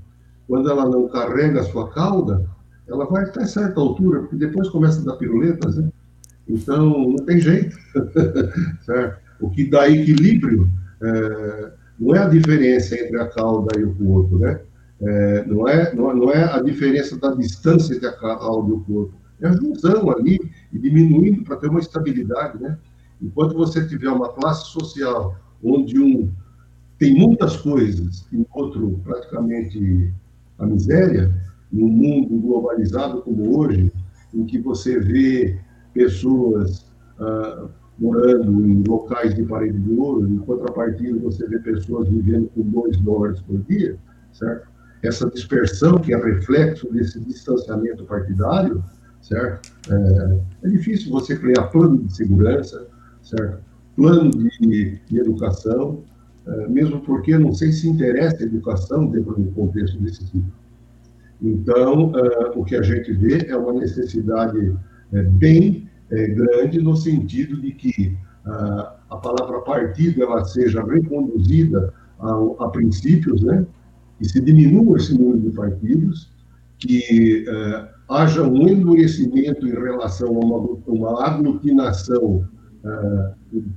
[0.47, 2.47] quando ela não carrega a sua cauda,
[2.87, 5.89] ela vai até certa altura, porque depois começa a dar piruletas, né?
[6.49, 7.77] Então, não tem jeito,
[8.85, 9.19] certo?
[9.41, 10.71] O que dá equilíbrio
[11.01, 14.61] é, não é a diferença entre a cauda e o corpo, né?
[15.01, 18.81] É, não, é, não, não, é a diferença da distância entre a cauda e o
[18.81, 20.39] corpo, é a junção ali
[20.73, 22.79] e diminuindo para ter uma estabilidade, né?
[23.21, 26.31] Enquanto você tiver uma classe social onde um
[26.99, 30.13] tem muitas coisas e o outro praticamente
[30.59, 31.35] a miséria,
[31.73, 33.93] num mundo globalizado como hoje,
[34.33, 35.59] em que você vê
[35.93, 36.87] pessoas
[37.19, 42.63] ah, morando em locais de parede de ouro, em contrapartida você vê pessoas vivendo com
[42.63, 43.97] dois dólares por dia,
[44.33, 44.69] certo?
[45.03, 48.83] Essa dispersão que é reflexo desse distanciamento partidário,
[49.21, 49.73] certo?
[49.91, 52.87] É, é difícil você criar plano de segurança,
[53.23, 53.63] certo?
[53.95, 56.03] Plano de, de educação,
[56.47, 60.47] é, mesmo porque não sei se interessa a educação dentro do contexto desse tipo.
[61.43, 64.75] Então, uh, o que a gente vê é uma necessidade
[65.13, 68.17] é, bem é, grande no sentido de que
[68.47, 73.67] uh, a palavra partido ela seja reconduzida a, a, princípios, né?
[74.19, 76.33] Que se diminua esse número de partidos,
[76.79, 82.47] que uh, haja um endurecimento em relação a uma, uma aglutinação,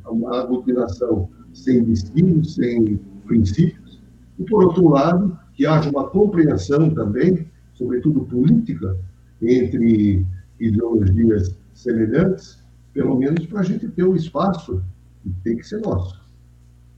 [0.05, 4.01] uma aglutinação sem destino, sem princípios,
[4.37, 8.95] e por outro lado que haja uma compreensão também, sobretudo política,
[9.41, 10.23] entre
[10.59, 14.81] ideologias semelhantes, pelo menos para a gente ter um espaço
[15.23, 16.21] que tem que ser nosso.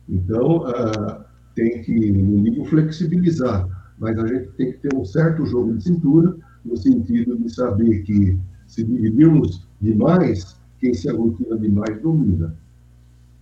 [0.10, 1.24] Então, uh,
[1.56, 3.67] tem que, no mínimo, flexibilizar,
[3.98, 8.04] mas a gente tem que ter um certo jogo de cintura, no sentido de saber
[8.04, 12.56] que, se dividirmos demais, quem se aglutina demais domina.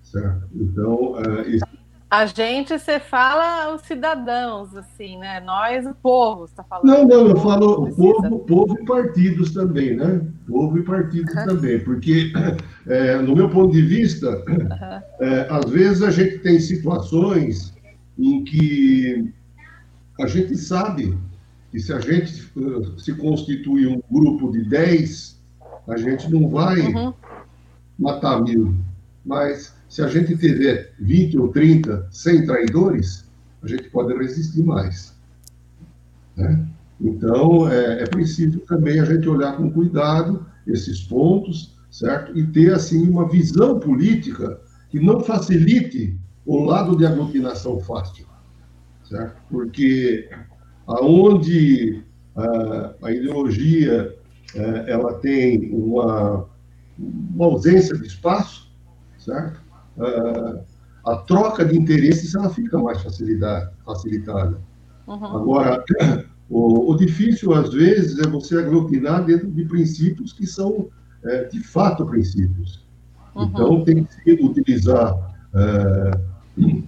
[0.04, 0.48] Certo?
[0.56, 1.66] Então, uh, esse
[2.10, 5.42] a gente, você fala os cidadãos, assim, né?
[5.42, 6.86] Nós, o povo, está falando.
[6.86, 10.22] Não, não, eu falo o povo, povo e partidos também, né?
[10.48, 11.46] Povo e partidos uhum.
[11.46, 12.32] também, porque,
[12.88, 15.02] é, no meu ponto de vista, uhum.
[15.20, 17.74] é, às vezes a gente tem situações
[18.18, 19.34] em que
[20.22, 21.18] a gente sabe
[21.72, 25.42] que se a gente uh, se constituir um grupo de 10,
[25.90, 27.14] a gente não vai uhum.
[28.00, 28.74] matar mil,
[29.26, 33.30] mas se a gente tiver 20 ou 30 sem traidores,
[33.64, 35.16] a gente pode resistir mais.
[36.36, 36.68] Né?
[37.00, 42.38] Então, é, é preciso também a gente olhar com cuidado esses pontos, certo?
[42.38, 48.26] E ter, assim, uma visão política que não facilite o lado de aglutinação fácil,
[49.04, 49.42] certo?
[49.50, 50.30] Porque
[50.88, 52.04] aonde
[52.36, 54.16] a, a ideologia
[54.56, 56.48] é, ela tem uma,
[56.98, 58.72] uma ausência de espaço,
[59.18, 59.67] certo?
[59.98, 60.60] Uh,
[61.08, 64.60] a troca de interesses ela fica mais facilitada.
[65.08, 65.26] Uhum.
[65.26, 65.84] Agora,
[66.50, 70.88] o, o, difícil, às vezes, é você aglutinar dentro de princípios que são,
[71.24, 72.86] é, de fato, princípios.
[73.34, 73.44] Uhum.
[73.44, 75.16] Então, tem que utilizar
[75.56, 76.12] é,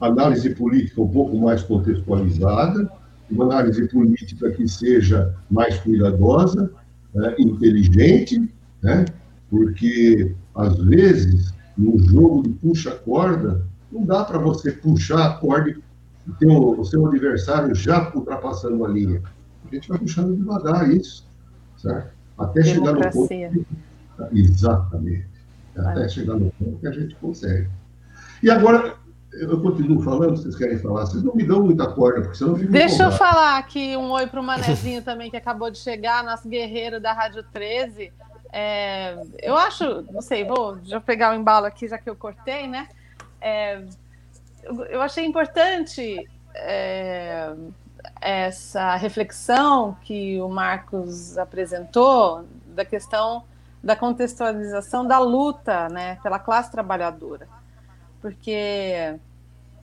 [0.02, 2.92] análise política um pouco mais contextualizada,
[3.32, 6.72] uma análise política que seja mais cuidadosa,
[7.16, 9.06] é, inteligente, né?
[9.50, 16.32] porque, às vezes, no jogo de puxa-corda, não dá para você puxar a corda e
[16.34, 19.22] ter o, o, seu adversário já ultrapassando a linha.
[19.66, 21.26] A gente vai puxando devagar isso,
[21.78, 22.14] certo?
[22.38, 23.28] Até Democracia.
[23.28, 24.38] chegar no ponto.
[24.38, 25.28] Exatamente.
[25.78, 27.70] Até chegar no ponto que a gente consegue.
[28.44, 28.96] E agora,
[29.32, 31.06] eu continuo falando, vocês querem falar?
[31.06, 34.12] Vocês não me dão muita corda, porque senão eu fico Deixa eu falar aqui um
[34.12, 38.12] oi para o Manezinho também, que acabou de chegar, nosso guerreiro da Rádio 13.
[38.52, 42.68] É, eu acho, não sei, vou já pegar o embalo aqui, já que eu cortei,
[42.68, 42.90] né?
[43.40, 43.84] É,
[44.64, 47.54] eu, achei importante é,
[48.20, 53.44] essa reflexão que o Marcos apresentou da questão
[53.82, 57.48] da contextualização da luta né, pela classe trabalhadora.
[58.22, 59.16] Porque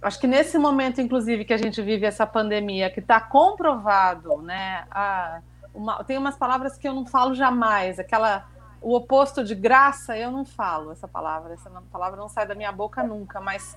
[0.03, 4.85] acho que nesse momento, inclusive, que a gente vive essa pandemia, que está comprovado, né?
[4.91, 5.41] A,
[5.73, 8.47] uma, tem umas palavras que eu não falo jamais, aquela
[8.81, 12.73] o oposto de graça, eu não falo essa palavra, essa palavra não sai da minha
[12.73, 13.77] boca nunca, mas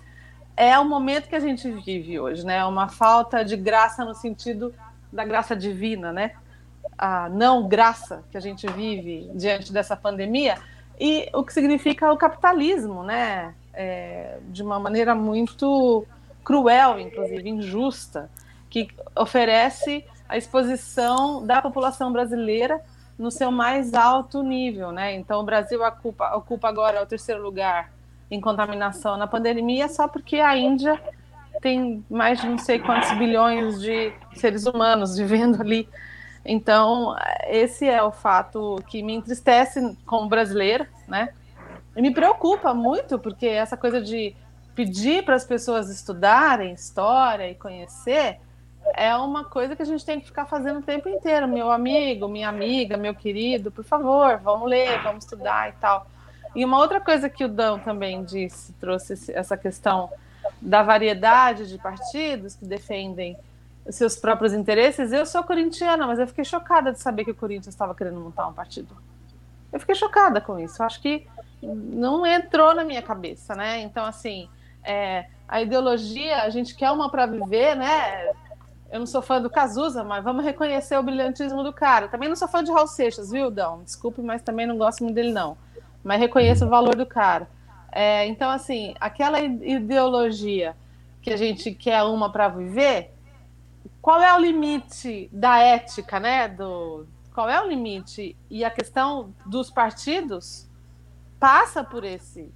[0.55, 2.65] é o momento que a gente vive hoje, né?
[2.65, 4.73] Uma falta de graça no sentido
[5.11, 6.33] da graça divina, né?
[6.97, 10.57] A não graça que a gente vive diante dessa pandemia
[10.99, 13.55] e o que significa o capitalismo, né?
[13.73, 16.05] É, de uma maneira muito
[16.43, 18.29] cruel, inclusive injusta,
[18.69, 22.81] que oferece a exposição da população brasileira
[23.19, 25.13] no seu mais alto nível, né?
[25.13, 27.91] Então o Brasil ocupa, ocupa agora o terceiro lugar
[28.31, 30.99] em contaminação na pandemia só porque a Índia
[31.61, 35.89] tem mais de não sei quantos bilhões de seres humanos vivendo ali.
[36.45, 37.13] Então,
[37.47, 41.33] esse é o fato que me entristece como brasileira, né?
[41.95, 44.33] E me preocupa muito, porque essa coisa de
[44.73, 48.39] pedir para as pessoas estudarem história e conhecer
[48.95, 51.47] é uma coisa que a gente tem que ficar fazendo o tempo inteiro.
[51.47, 56.07] Meu amigo, minha amiga, meu querido, por favor, vamos ler, vamos estudar e tal.
[56.55, 60.09] E uma outra coisa que o Dão também disse, trouxe essa questão
[60.61, 63.37] da variedade de partidos que defendem
[63.89, 65.11] seus próprios interesses.
[65.11, 68.47] Eu sou corintiana, mas eu fiquei chocada de saber que o Corinthians estava querendo montar
[68.47, 68.95] um partido.
[69.71, 70.81] Eu fiquei chocada com isso.
[70.81, 71.27] Eu acho que
[71.61, 73.81] não entrou na minha cabeça, né?
[73.81, 74.49] Então, assim,
[74.83, 78.31] é, a ideologia, a gente quer uma para viver, né?
[78.91, 82.07] Eu não sou fã do Cazuza, mas vamos reconhecer o brilhantismo do cara.
[82.07, 83.83] Também não sou fã de Raul Seixas, viu, Dão?
[83.83, 85.57] Desculpe, mas também não gosto muito dele, não
[86.03, 87.49] mas reconheço o valor do cara.
[87.91, 90.75] É, então, assim, aquela ideologia
[91.21, 93.13] que a gente quer uma para viver,
[94.01, 96.47] qual é o limite da ética, né?
[96.47, 98.37] Do, qual é o limite?
[98.49, 100.67] E a questão dos partidos
[101.39, 102.51] passa por esse,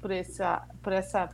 [0.00, 1.28] por essa, por essa,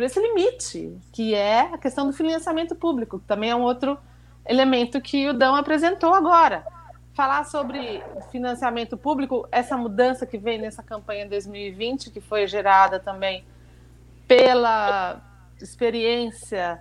[0.00, 3.98] por esse limite, que é a questão do financiamento público, que também é um outro
[4.46, 6.64] elemento que o Dão apresentou agora
[7.12, 13.44] falar sobre financiamento público, essa mudança que vem nessa campanha 2020, que foi gerada também
[14.26, 15.20] pela
[15.60, 16.80] experiência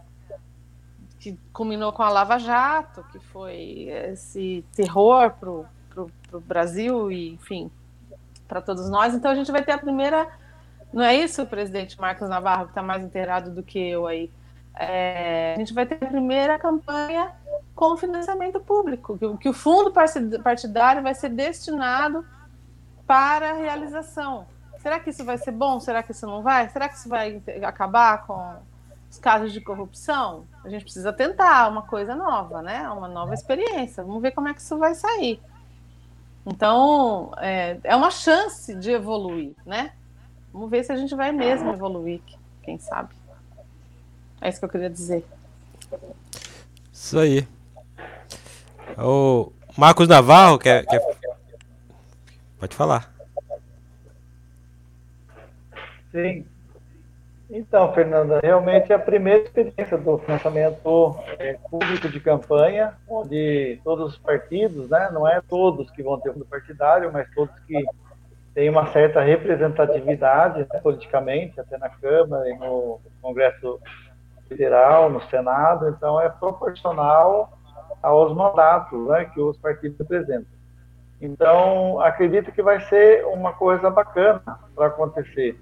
[1.20, 7.70] que culminou com a Lava Jato, que foi esse terror para o Brasil e, enfim,
[8.48, 9.14] para todos nós.
[9.14, 10.26] Então a gente vai ter a primeira.
[10.92, 14.32] Não é isso, presidente Marcos Navarro, que está mais inteirado do que eu aí?
[14.76, 17.32] É, a gente vai ter a primeira campanha
[17.76, 19.92] com financiamento público, que, que o fundo
[20.42, 22.26] partidário vai ser destinado
[23.06, 24.48] para a realização.
[24.80, 25.80] Será que isso vai ser bom?
[25.80, 26.70] Será que isso não vai?
[26.70, 28.56] Será que isso vai acabar com
[29.10, 30.46] os casos de corrupção?
[30.64, 32.90] A gente precisa tentar uma coisa nova, né?
[32.90, 34.04] Uma nova experiência.
[34.04, 35.42] Vamos ver como é que isso vai sair.
[36.46, 39.92] Então, é, é uma chance de evoluir, né?
[40.52, 42.22] Vamos ver se a gente vai mesmo evoluir,
[42.64, 43.14] quem sabe.
[44.42, 45.26] É isso que eu queria dizer.
[46.92, 47.48] Isso aí.
[48.98, 51.02] O Marcos Navarro quer, quer...
[52.60, 53.14] Pode falar.
[56.12, 56.46] Sim.
[57.50, 64.14] Então, Fernanda, realmente é a primeira experiência do financiamento é, público de campanha, onde todos
[64.14, 67.84] os partidos, né, não é todos que vão ter fundo partidário, mas todos que
[68.60, 73.80] têm uma certa representatividade né, politicamente, até na Câmara e no Congresso
[74.50, 77.58] Federal, no Senado, então é proporcional
[78.04, 80.52] aos mandatos né, que os partidos representam.
[81.22, 84.42] Então, acredito que vai ser uma coisa bacana
[84.76, 85.58] para acontecer.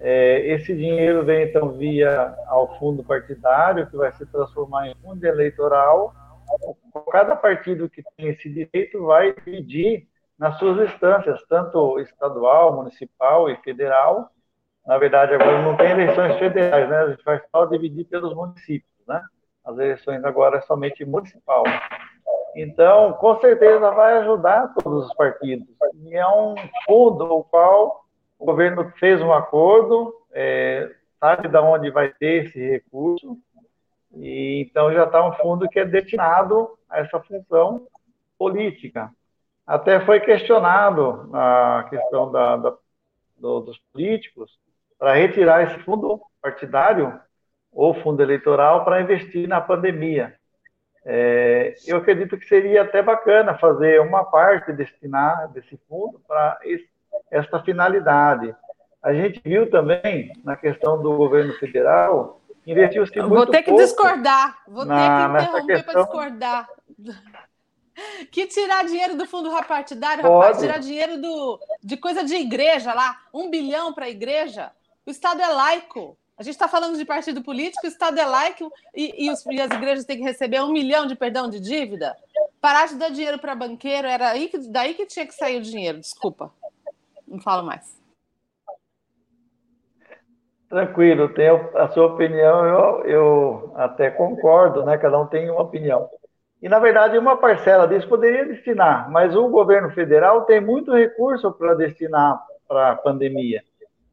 [0.00, 5.22] É, esse dinheiro vem, então, via ao fundo partidário, que vai se transformar em fundo
[5.22, 6.14] eleitoral.
[7.10, 10.08] Cada partido que tem esse direito vai pedir
[10.42, 14.28] nas suas instâncias, tanto estadual, municipal e federal.
[14.84, 16.98] Na verdade, agora não tem eleições federais, né?
[16.98, 19.22] A gente vai só dividir pelos municípios, né?
[19.64, 21.62] As eleições agora é somente municipal.
[22.56, 25.68] Então, com certeza vai ajudar todos os partidos.
[26.02, 28.04] E é um fundo o qual
[28.36, 30.90] o governo fez um acordo, é,
[31.20, 33.38] sabe de onde vai ter esse recurso,
[34.16, 37.86] e então já está um fundo que é destinado a essa função
[38.36, 39.08] política.
[39.66, 42.74] Até foi questionado a questão da, da,
[43.36, 44.58] do, dos políticos
[44.98, 47.18] para retirar esse fundo partidário
[47.72, 50.34] ou fundo eleitoral para investir na pandemia.
[51.04, 56.58] É, eu acredito que seria até bacana fazer uma parte destinar desse fundo para
[57.30, 58.54] esta finalidade.
[59.02, 63.82] A gente viu também na questão do governo federal investiu-se muito Vou ter que pouco
[63.84, 66.68] discordar, vou na- ter que interromper para discordar.
[68.30, 70.34] Que tirar dinheiro do fundo partidário, Pode.
[70.34, 74.70] rapaz, tirar dinheiro do, de coisa de igreja lá, um bilhão para a igreja.
[75.06, 76.16] O Estado é laico.
[76.36, 79.60] A gente está falando de partido político, o Estado é laico e, e os- e
[79.60, 82.16] as igrejas têm que receber um milhão de perdão de dívida.
[82.60, 85.62] Parar de dar dinheiro para banqueiro, era aí que, daí que tinha que sair o
[85.62, 86.52] dinheiro, desculpa.
[87.28, 88.00] Não falo mais.
[90.68, 94.96] Tranquilo, tenho a sua opinião, eu, eu até concordo, né?
[94.96, 96.08] Cada um tem uma opinião.
[96.62, 101.50] E, na verdade, uma parcela disso poderia destinar, mas o governo federal tem muito recurso
[101.52, 103.62] para destinar para a pandemia.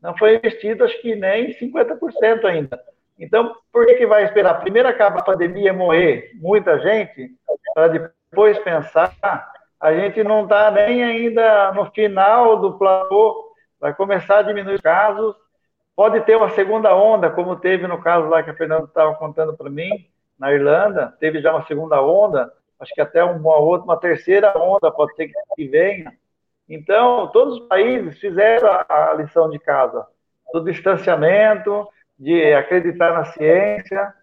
[0.01, 2.79] Não foi investido, acho que nem 50% ainda.
[3.19, 4.61] Então, por que, que vai esperar?
[4.61, 7.29] Primeiro acaba a pandemia morrer muita gente,
[7.73, 9.13] para depois pensar.
[9.79, 14.81] A gente não está nem ainda no final do platô, vai começar a diminuir os
[14.81, 15.35] casos,
[15.99, 19.53] Pode ter uma segunda onda, como teve no caso lá que a Fernanda estava contando
[19.57, 19.89] para mim,
[20.39, 24.89] na Irlanda, teve já uma segunda onda, acho que até uma outra, uma terceira onda
[24.89, 26.13] pode ser que venha.
[26.67, 30.07] Então, todos os países fizeram a, lição de casa,
[30.53, 31.87] do distanciamento,
[32.17, 34.13] de acreditar na ciência,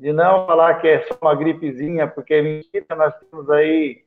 [0.00, 4.04] de não falar que é só uma gripezinha, porque é mentira, nós temos aí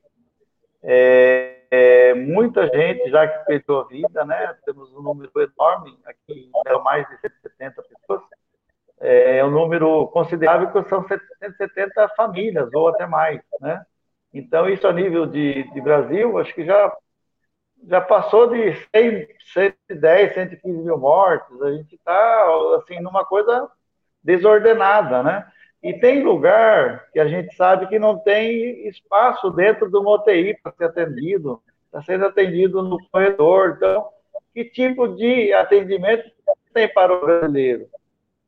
[0.82, 4.56] é, é, muita gente já que perdeu a vida, né?
[4.64, 8.22] Temos um número enorme, aqui eram mais de 170 pessoas.
[9.00, 13.84] É um número considerável, que são 170 famílias, ou até mais, né?
[14.32, 16.94] Então, isso a nível de, de Brasil, acho que já,
[17.88, 21.60] já passou de 100, 110, 115 mil mortes.
[21.62, 22.46] A gente está,
[22.76, 23.68] assim, numa coisa
[24.22, 25.50] desordenada, né?
[25.82, 30.72] E tem lugar que a gente sabe que não tem espaço dentro do UTI para
[30.72, 33.74] ser atendido, está sendo atendido no corredor.
[33.76, 34.06] Então,
[34.52, 36.30] que tipo de atendimento
[36.74, 37.88] tem para o brasileiro?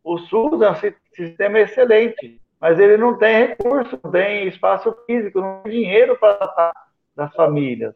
[0.05, 4.94] O SUS é um si- sistema excelente, mas ele não tem recurso, não tem espaço
[5.07, 6.72] físico, não tem dinheiro para
[7.16, 7.94] das famílias.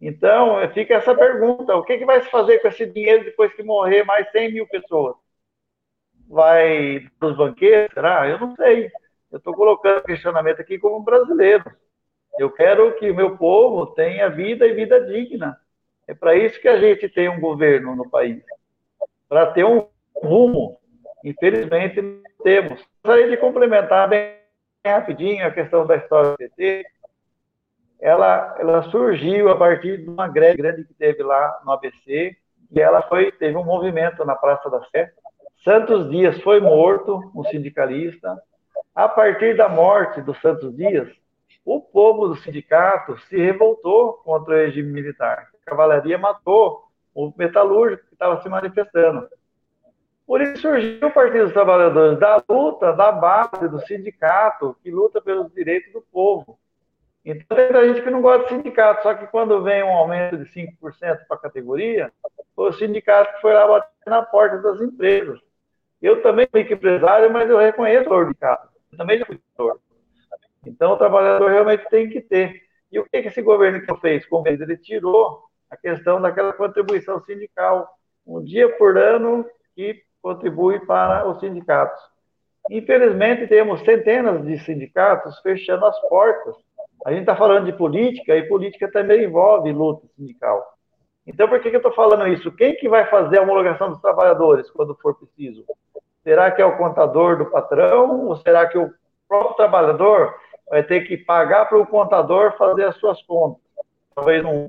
[0.00, 3.62] Então, fica essa pergunta: o que, que vai se fazer com esse dinheiro depois que
[3.62, 5.16] morrer mais 100 mil pessoas?
[6.28, 7.92] vai para os banqueiros?
[7.94, 8.28] Será?
[8.28, 8.90] Eu não sei.
[9.30, 11.64] Eu estou colocando questionamento aqui como brasileiro.
[12.38, 15.58] Eu quero que o meu povo tenha vida e vida digna.
[16.08, 18.42] É para isso que a gente tem um governo no país.
[19.28, 20.78] Para ter um rumo.
[21.26, 22.80] Infelizmente, não temos.
[23.04, 24.36] Gostaria de complementar bem
[24.86, 26.86] rapidinho a questão da história do PT.
[28.00, 32.36] Ela, ela surgiu a partir de uma greve grande que teve lá no ABC,
[32.70, 35.12] e ela foi, teve um movimento na Praça da Sé,
[35.64, 38.40] Santos Dias foi morto, um sindicalista.
[38.94, 41.08] A partir da morte do Santos Dias,
[41.64, 45.48] o povo do sindicato se revoltou contra o regime militar.
[45.66, 49.28] A cavalaria matou o metalúrgico que estava se manifestando.
[50.26, 55.20] Por isso surgiu o Partido dos Trabalhadores, da luta, da base do sindicato, que luta
[55.20, 56.58] pelos direitos do povo.
[57.24, 60.36] Então, tem muita gente que não gosta de sindicato, só que quando vem um aumento
[60.36, 62.12] de 5% para a categoria,
[62.56, 65.40] o sindicato foi lá bater na porta das empresas.
[66.02, 68.68] Eu também fui empresário, mas eu reconheço o valor de casa.
[68.92, 69.40] Eu também já fui.
[70.64, 72.62] Então, o trabalhador realmente tem que ter.
[72.90, 77.88] E o que, esse governo que fez com Ele tirou a questão daquela contribuição sindical.
[78.26, 82.02] Um dia por ano que contribui para os sindicatos.
[82.68, 86.56] Infelizmente, temos centenas de sindicatos fechando as portas.
[87.04, 90.66] A gente está falando de política, e política também envolve luta sindical.
[91.24, 92.50] Então, por que, que eu estou falando isso?
[92.50, 95.64] Quem que vai fazer a homologação dos trabalhadores quando for preciso?
[96.24, 98.26] Será que é o contador do patrão?
[98.26, 98.92] Ou será que o
[99.28, 100.34] próprio trabalhador
[100.68, 103.62] vai ter que pagar para o contador fazer as suas contas?
[104.12, 104.68] Talvez um,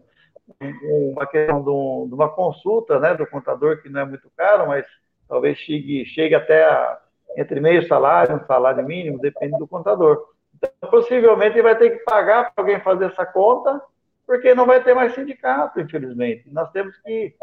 [0.61, 4.29] um, uma questão de, um, de, uma consulta né, do contador, que não é muito
[4.37, 4.85] caro, mas
[5.27, 6.99] talvez chegue, chegue até a,
[7.35, 10.29] entre meio salário, um salário mínimo, depende do contador.
[10.55, 13.81] Então, possivelmente, ele vai ter que pagar para alguém fazer essa conta,
[14.25, 16.49] porque não vai ter mais sindicato, infelizmente.
[16.51, 17.35] Nós temos que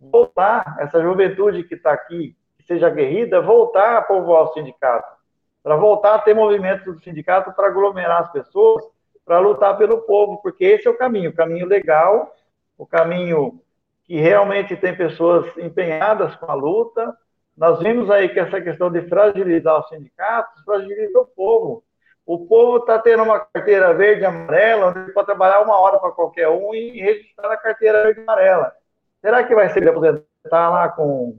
[0.00, 5.16] voltar, essa juventude que está aqui, que seja aguerrida, voltar a povoar o sindicato,
[5.62, 8.84] para voltar a ter movimentos do sindicato para aglomerar as pessoas,
[9.24, 12.34] para lutar pelo povo, porque esse é o caminho, o caminho legal,
[12.78, 13.60] o caminho
[14.04, 17.14] que realmente tem pessoas empenhadas com a luta.
[17.58, 21.82] Nós vimos aí que essa questão de fragilizar os sindicatos fragiliza o povo.
[22.24, 26.12] O povo está tendo uma carteira verde e amarela, onde pode trabalhar uma hora para
[26.12, 28.72] qualquer um e registrar a carteira verde e amarela.
[29.20, 31.36] Será que vai ser aposentar lá com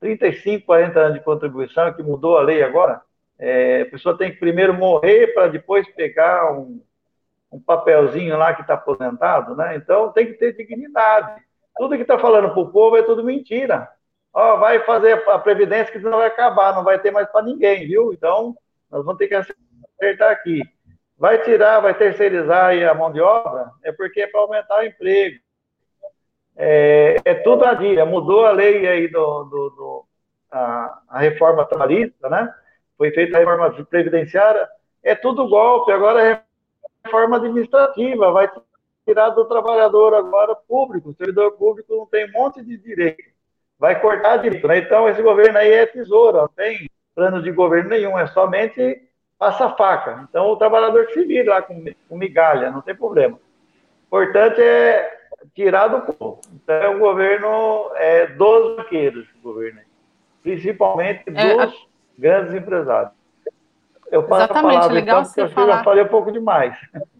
[0.00, 3.00] 35, 40 anos de contribuição, que mudou a lei agora?
[3.38, 6.82] É, a pessoa tem que primeiro morrer para depois pegar um,
[7.52, 9.76] um papelzinho lá que está aposentado, né?
[9.76, 11.40] Então tem que ter dignidade.
[11.76, 13.88] Tudo que está falando para o povo é tudo mentira.
[14.32, 17.86] Ó, vai fazer a previdência que não vai acabar, não vai ter mais para ninguém,
[17.86, 18.12] viu?
[18.12, 18.56] Então
[18.90, 20.62] nós vamos ter que acertar aqui.
[21.18, 25.38] Vai tirar, vai terceirizar a mão de obra, é porque é para aumentar o emprego.
[26.56, 28.04] É, é tudo a dia.
[28.04, 30.04] Mudou a lei aí do, do, do
[30.50, 32.52] a, a reforma trabalhista, né?
[32.98, 34.68] Foi feita a reforma previdenciária.
[35.02, 35.90] É tudo golpe.
[35.90, 36.42] Agora é
[37.04, 38.30] reforma administrativa.
[38.32, 38.50] Vai
[39.06, 41.10] tirar do trabalhador agora público.
[41.10, 43.29] O servidor público não tem um monte de direito.
[43.80, 44.68] Vai cortar direito.
[44.68, 44.78] Né?
[44.78, 46.36] Então, esse governo aí é tesouro.
[46.36, 48.18] Não tem plano de governo nenhum.
[48.18, 49.02] É somente
[49.38, 50.26] passa faca.
[50.28, 52.70] Então, o trabalhador se vira lá com, com migalha.
[52.70, 53.40] Não tem problema.
[54.10, 55.18] O importante é
[55.54, 56.42] tirar do povo.
[56.52, 59.80] Então, é um governo é, dos banqueiros, governo,
[60.42, 61.76] principalmente é, dos a...
[62.18, 63.12] grandes empresários.
[64.10, 65.66] Eu passo a palavra, legal então, você falar.
[65.66, 66.76] eu já falei um pouco demais.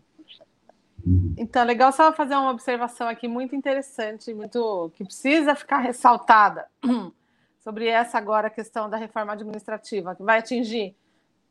[1.36, 6.66] Então, legal só fazer uma observação aqui muito interessante, muito que precisa ficar ressaltada
[7.62, 10.94] sobre essa agora questão da reforma administrativa, que vai atingir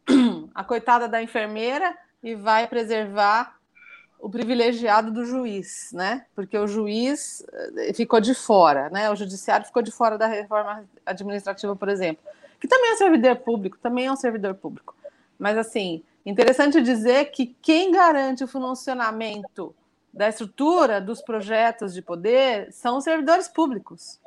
[0.54, 3.58] a coitada da enfermeira e vai preservar
[4.20, 6.26] o privilegiado do juiz, né?
[6.36, 7.45] Porque o juiz
[7.78, 9.10] eh, ficou de fora, né?
[9.10, 12.22] O judiciário ficou de fora da reforma administrativa, por exemplo,
[12.60, 14.93] que também é um servidor público, também é um servidor público.
[15.38, 19.76] Mas assim, interessante dizer que quem garante o funcionamento
[20.14, 24.20] da estrutura dos projetos de poder são os servidores públicos.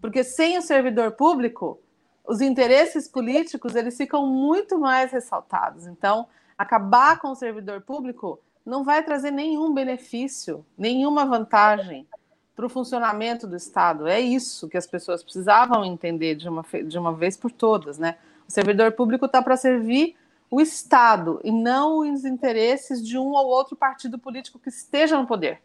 [0.00, 1.78] Porque sem o servidor público,
[2.26, 5.86] os interesses políticos eles ficam muito mais ressaltados.
[5.86, 6.26] Então,
[6.56, 12.06] acabar com o servidor público não vai trazer nenhum benefício, nenhuma vantagem
[12.54, 14.08] para o funcionamento do Estado.
[14.08, 18.16] É isso que as pessoas precisavam entender de uma, de uma vez por todas, né?
[18.48, 20.16] O servidor público está para servir
[20.50, 25.26] o Estado e não os interesses de um ou outro partido político que esteja no
[25.26, 25.60] poder.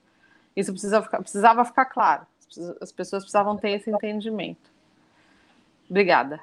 [0.55, 2.25] Isso precisa ficar, precisava ficar claro.
[2.81, 4.69] As pessoas precisavam ter esse entendimento.
[5.89, 6.39] Obrigada.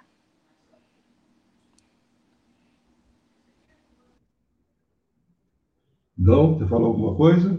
[6.16, 7.58] Dão, você falou alguma coisa?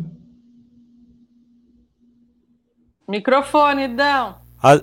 [3.08, 4.38] Microfone, Dão.
[4.62, 4.82] Ah,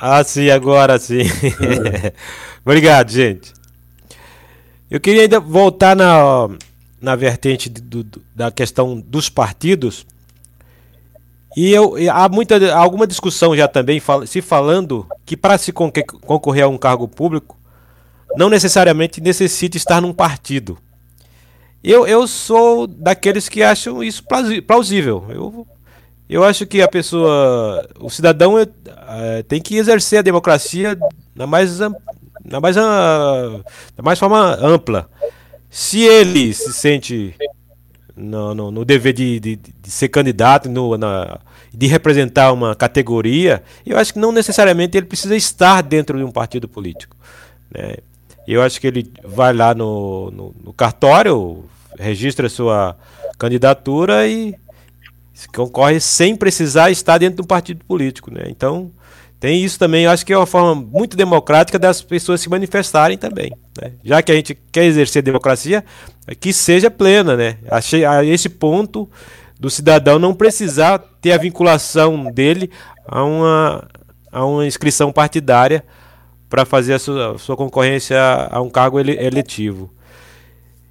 [0.00, 1.22] ah sim, agora sim.
[1.22, 2.12] É.
[2.62, 3.57] Obrigado, gente.
[4.90, 6.48] Eu queria ainda voltar na,
[7.00, 10.06] na vertente do, do, da questão dos partidos.
[11.56, 16.68] E eu, há muita, alguma discussão já também se falando que para se concorrer a
[16.68, 17.56] um cargo público,
[18.36, 20.78] não necessariamente necessita estar num partido.
[21.82, 24.24] Eu, eu sou daqueles que acham isso
[24.66, 25.24] plausível.
[25.28, 25.66] Eu,
[26.28, 28.66] eu acho que a pessoa, o cidadão é,
[29.08, 30.98] é, tem que exercer a democracia
[31.34, 31.78] na mais,
[32.48, 33.62] na mais, na
[34.02, 35.08] mais forma ampla.
[35.70, 37.34] Se ele se sente
[38.16, 41.38] no, no, no dever de, de, de, ser candidato, no, na,
[41.72, 46.32] de representar uma categoria, eu acho que não necessariamente ele precisa estar dentro de um
[46.32, 47.16] partido político.
[47.72, 47.96] Né?
[48.46, 51.64] Eu acho que ele vai lá no, no, no cartório,
[51.98, 52.96] registra sua
[53.38, 54.54] candidatura e
[55.54, 58.32] concorre sem precisar estar dentro de um partido político.
[58.32, 58.44] Né?
[58.48, 58.90] Então,
[59.40, 60.04] tem isso também.
[60.04, 63.52] Eu acho que é uma forma muito democrática das pessoas se manifestarem também.
[63.80, 63.92] Né?
[64.04, 65.84] Já que a gente quer exercer democracia,
[66.40, 67.36] que seja plena.
[67.36, 67.58] Né?
[67.70, 69.08] Achei a esse ponto
[69.58, 72.70] do cidadão não precisar ter a vinculação dele
[73.06, 73.88] a uma,
[74.30, 75.84] a uma inscrição partidária
[76.48, 78.18] para fazer a sua, a sua, concorrência
[78.50, 79.92] a um cargo ele, eletivo.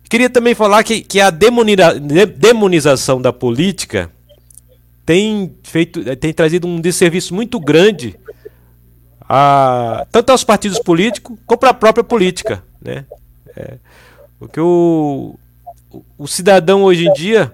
[0.09, 4.09] Queria também falar que, que a demonização da política
[5.05, 8.17] tem, feito, tem trazido um desserviço muito grande
[9.27, 12.63] a, tanto aos partidos políticos como para a própria política.
[12.81, 13.05] Né?
[13.55, 13.73] É,
[14.39, 15.35] porque o,
[15.91, 17.53] o, o, cidadão hoje em dia,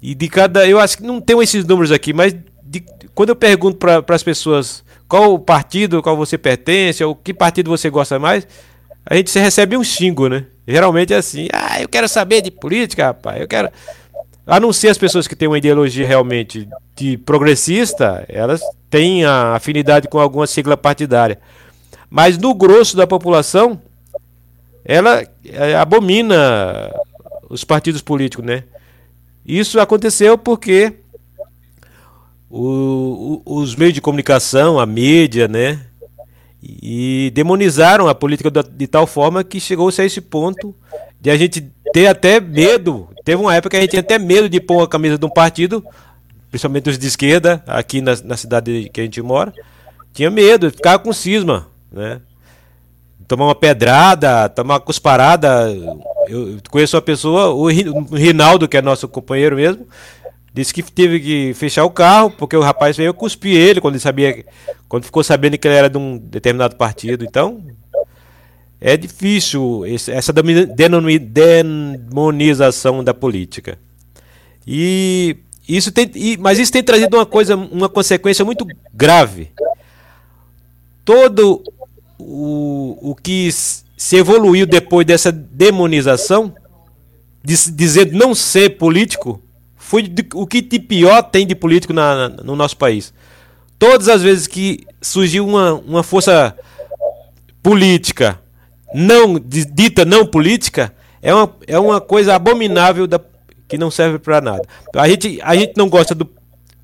[0.00, 0.66] e de cada.
[0.66, 4.22] Eu acho que não tenho esses números aqui, mas de, quando eu pergunto para as
[4.22, 8.46] pessoas qual partido qual você pertence, ou que partido você gosta mais,
[9.04, 10.44] a gente se recebe um xingo, né?
[10.66, 13.70] Geralmente é assim, ah, eu quero saber de política, rapaz, eu quero.
[14.46, 19.54] A não ser as pessoas que têm uma ideologia realmente de progressista, elas têm a
[19.54, 21.38] afinidade com alguma sigla partidária.
[22.10, 23.80] Mas no grosso da população,
[24.84, 26.92] ela é, abomina
[27.50, 28.64] os partidos políticos, né?
[29.44, 30.94] Isso aconteceu porque
[32.50, 35.80] o, o, os meios de comunicação, a mídia, né,
[36.62, 40.74] e demonizaram a política de tal forma que chegou-se a esse ponto
[41.20, 43.08] de a gente ter até medo.
[43.24, 45.30] Teve uma época que a gente tinha até medo de pôr a camisa de um
[45.30, 45.84] partido,
[46.50, 49.52] principalmente os de esquerda, aqui na, na cidade que a gente mora.
[50.12, 52.20] Tinha medo, ficava com cisma, né?
[53.28, 55.70] tomar uma pedrada, tomar uma cusparada.
[56.26, 59.86] Eu conheço uma pessoa, o Rinaldo, que é nosso companheiro mesmo,
[60.52, 64.00] disse que teve que fechar o carro porque o rapaz veio cuspir ele quando ele
[64.00, 64.44] sabia,
[64.88, 67.24] quando ficou sabendo que ele era de um determinado partido.
[67.24, 67.62] Então,
[68.80, 73.76] é difícil essa demonização da política.
[74.66, 75.36] E
[75.68, 79.50] isso tem, mas isso tem trazido uma coisa, uma consequência muito grave.
[81.04, 81.62] Todo
[82.18, 86.54] o, o que se evoluiu depois dessa demonização,
[87.44, 89.42] de, dizer não ser político,
[89.76, 93.12] foi de, o que de pior tem de político na, na, no nosso país.
[93.78, 96.56] Todas as vezes que surgiu uma, uma força
[97.62, 98.40] política
[98.94, 103.20] não dita não política, é uma, é uma coisa abominável da,
[103.68, 104.62] que não serve para nada.
[104.96, 106.28] A gente, a gente não gosta do,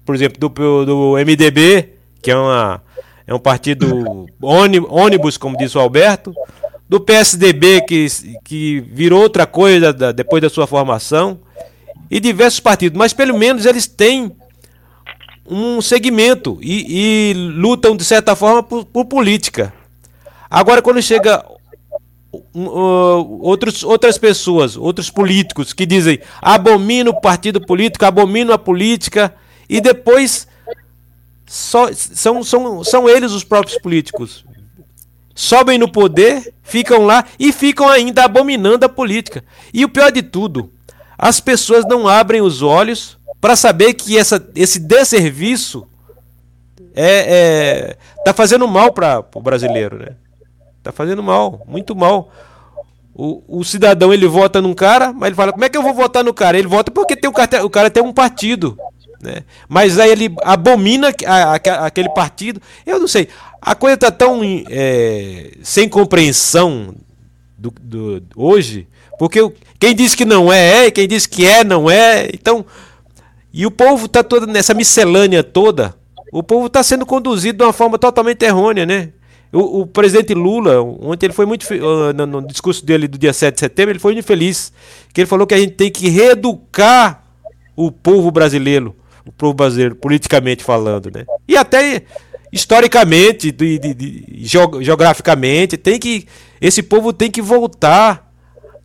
[0.05, 2.83] por exemplo, do, do MDB, que é uma,
[3.27, 6.35] é um partido ônibus, como disse o Alberto,
[6.89, 8.07] do PSDB, que,
[8.45, 11.41] que virou outra coisa da, depois da sua formação,
[12.11, 14.31] e diversos partidos, mas pelo menos eles têm
[15.49, 19.73] um segmento e, e lutam, de certa forma, por, por política.
[20.51, 21.45] Agora, quando chega
[22.55, 29.35] uh, outros, outras pessoas, outros políticos que dizem abomino o partido político, abomino a política,
[29.69, 30.47] e depois
[31.47, 34.45] só, são, são, são eles os próprios políticos.
[35.35, 39.45] Sobem no poder, ficam lá e ficam ainda abominando a política.
[39.73, 40.71] E o pior de tudo,
[41.19, 45.87] as pessoas não abrem os olhos para saber que essa, esse desserviço
[46.95, 50.17] é, é tá fazendo mal para o brasileiro, né?
[50.85, 52.31] Tá fazendo mal, muito mal.
[53.15, 55.95] O, o cidadão ele vota num cara, mas ele fala: como é que eu vou
[55.95, 56.59] votar no cara?
[56.59, 58.77] Ele vota porque tem o, o cara tem um partido.
[59.23, 59.45] Né?
[59.67, 62.61] Mas aí ele abomina a, a, aquele partido.
[62.85, 63.29] Eu não sei.
[63.63, 66.95] A coisa está tão é, sem compreensão
[67.57, 68.87] do, do, hoje,
[69.19, 69.41] porque
[69.81, 72.29] quem diz que não é, é, quem diz que é, não é.
[72.35, 72.67] Então,
[73.51, 75.95] e o povo está todo nessa miscelânea toda.
[76.31, 79.15] O povo está sendo conduzido de uma forma totalmente errônea, né?
[79.55, 81.63] O, o, presidente Lula, ontem ele foi muito.
[81.73, 84.73] Uh, no, no, discurso dele do dia 7 de setembro, ele foi muito feliz.
[85.13, 87.23] Que ele falou que a gente tem que reeducar
[87.77, 88.95] o povo brasileiro
[89.43, 91.25] o brasileiro, politicamente falando, né?
[91.49, 92.03] E até
[92.53, 94.25] historicamente, de, de, de,
[94.81, 96.27] geograficamente, tem que
[96.61, 98.33] esse povo tem que voltar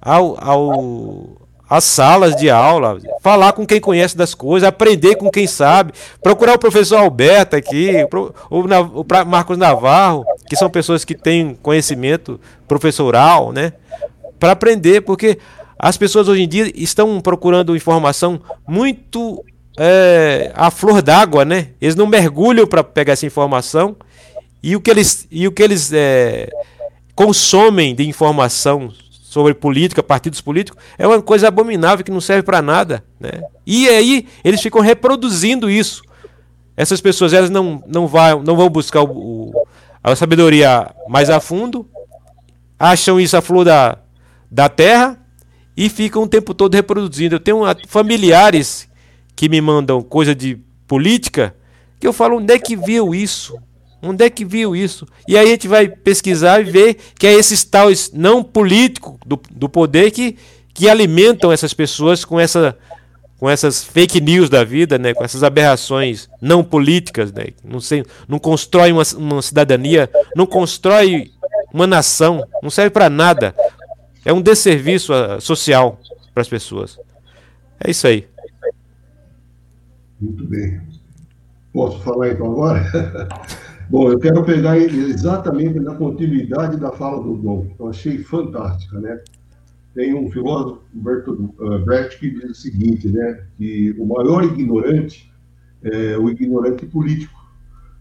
[0.02, 5.46] ao, ao às salas de aula, falar com quem conhece das coisas, aprender com quem
[5.46, 5.94] sabe,
[6.24, 7.92] procurar o professor Alberto aqui,
[8.50, 8.62] o,
[9.02, 13.74] o Marcos Navarro, que são pessoas que têm conhecimento professoral, né?
[14.40, 15.38] Para aprender, porque
[15.78, 19.44] as pessoas hoje em dia estão procurando informação muito
[19.78, 21.70] é, a flor d'água, né?
[21.80, 23.96] Eles não mergulham para pegar essa informação
[24.62, 26.50] e o que eles, e o que eles é,
[27.14, 28.92] consomem de informação
[29.30, 33.44] sobre política, partidos políticos, é uma coisa abominável que não serve para nada, né?
[33.64, 36.02] E aí eles ficam reproduzindo isso.
[36.76, 39.68] Essas pessoas elas não, não, vai, não vão buscar o, o,
[40.04, 41.88] a sabedoria mais a fundo,
[42.80, 44.00] acham isso a flor da,
[44.50, 45.24] da terra
[45.78, 47.36] e ficam o tempo todo reproduzindo.
[47.36, 48.90] Eu tenho familiares
[49.36, 51.56] que me mandam coisa de política,
[52.00, 53.60] que eu falo, onde é que viu isso?
[54.02, 55.06] Onde é que viu isso?
[55.28, 59.40] E aí a gente vai pesquisar e ver que é esses tais não políticos do,
[59.52, 60.38] do poder que,
[60.74, 62.78] que alimentam essas pessoas com essa
[63.38, 68.04] com essas fake news da vida, né, com essas aberrações não políticas, né, não, sei,
[68.28, 71.32] não constrói uma, uma cidadania, não constrói
[71.74, 73.56] uma nação, não serve para nada.
[74.26, 76.02] É um desserviço uh, social
[76.34, 77.00] para as pessoas.
[77.80, 78.28] É isso aí.
[80.20, 80.82] Muito bem.
[81.72, 82.84] Posso falar então agora?
[83.90, 87.76] Bom, eu quero pegar exatamente na continuidade da fala do Dom.
[87.80, 89.20] Eu achei fantástica, né?
[89.96, 93.46] Tem um filósofo, Bertolt uh, Brecht, que diz o seguinte, né?
[93.58, 95.34] Que o maior ignorante
[95.82, 97.34] é o ignorante político,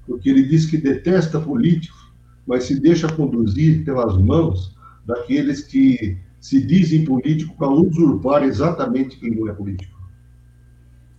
[0.07, 2.13] porque ele diz que detesta políticos,
[2.47, 4.77] mas se deixa conduzir pelas mãos
[5.07, 9.99] daqueles que se dizem políticos para usurpar exatamente quem não é político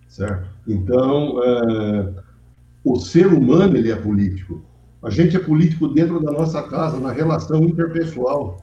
[0.09, 0.49] certo?
[0.67, 2.13] Então, é,
[2.89, 4.63] o ser humano ele é político.
[5.03, 8.57] A gente é político dentro da nossa casa, na relação interpessoal,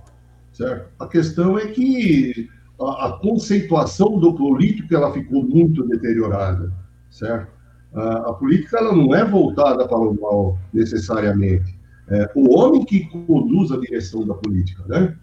[0.52, 0.90] certo?
[0.98, 2.48] A questão é que
[2.80, 6.72] a, a conceituação do político ela ficou muito deteriorada,
[7.08, 7.52] certo?
[7.94, 11.78] A, a, política ela não é voltada para o mal necessariamente.
[12.08, 15.16] É o homem que conduz a direção da política, né?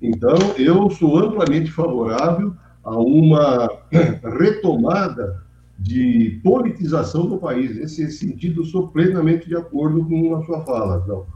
[0.00, 3.68] Então, eu sou amplamente favorável a uma
[4.40, 5.45] retomada
[5.78, 7.76] de politização do país.
[7.76, 11.02] Nesse sentido, sou plenamente de acordo com a sua fala.
[11.04, 11.26] Então.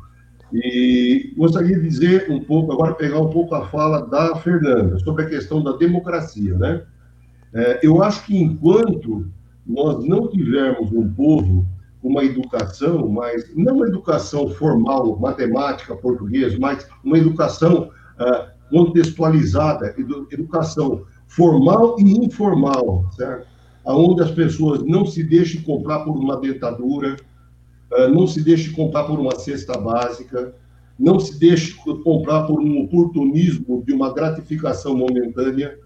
[0.53, 5.25] E gostaria de dizer um pouco, agora pegar um pouco a fala da Fernanda, sobre
[5.25, 6.83] a questão da democracia, né?
[7.53, 9.27] É, eu acho que enquanto
[9.67, 11.67] nós não tivermos um povo
[12.01, 19.95] com uma educação, mas não uma educação formal, matemática, português, mas uma educação uh, contextualizada,
[20.31, 23.47] educação formal e informal, certo?
[23.93, 27.17] Onde as pessoas não se deixem comprar por uma dentadura,
[27.93, 30.55] uh, não se deixem comprar por uma cesta básica,
[30.99, 31.75] não se deixe
[32.05, 35.79] comprar por um oportunismo de uma gratificação momentânea,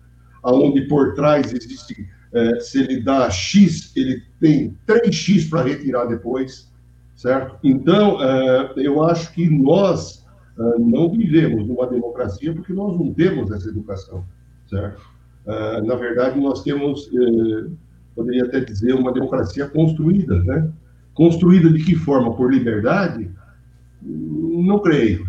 [0.42, 6.68] aonde por trás existe, é, se ele dá X, ele tem 3X para retirar depois,
[7.14, 7.56] certo?
[7.62, 10.26] Então, é, eu acho que nós
[10.58, 14.24] é, não vivemos numa democracia porque nós não temos essa educação,
[14.68, 15.14] certo?
[15.46, 17.10] Na verdade, nós temos,
[18.14, 20.70] poderia até dizer, uma democracia construída, né?
[21.14, 22.34] Construída de que forma?
[22.34, 23.30] Por liberdade?
[24.02, 25.26] Não creio.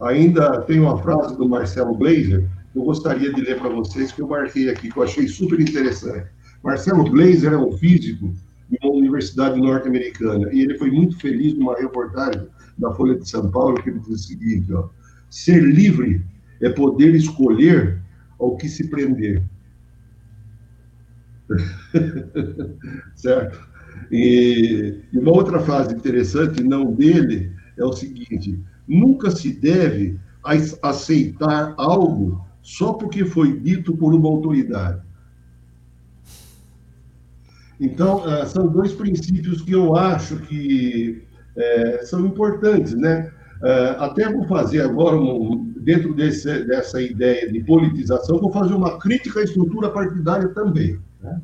[0.00, 4.26] Ainda tem uma frase do Marcelo Blazer eu gostaria de ler para vocês, que eu
[4.26, 6.26] marquei aqui, que eu achei super interessante.
[6.62, 8.34] Marcelo Blazer é um físico
[8.68, 13.48] de uma universidade norte-americana, e ele foi muito feliz numa reportagem da Folha de São
[13.50, 14.88] Paulo, que ele diz o seguinte, ó,
[15.30, 16.24] ser livre
[16.60, 18.00] é poder escolher
[18.40, 19.42] ao que se prender.
[23.14, 23.60] certo?
[24.10, 30.18] E, e uma outra frase interessante, não dele, é o seguinte: nunca se deve
[30.82, 35.02] aceitar algo só porque foi dito por uma autoridade.
[37.80, 41.22] Então, eh, são dois princípios que eu acho que
[41.56, 43.32] é, são importantes, né?
[43.62, 48.98] Eh, até vou fazer agora, um, dentro desse, dessa ideia de politização, vou fazer uma
[48.98, 51.40] crítica à estrutura partidária também, né?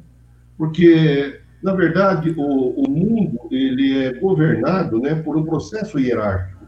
[0.57, 6.67] Porque, na verdade, o, o mundo ele é governado né, por um processo hierárquico.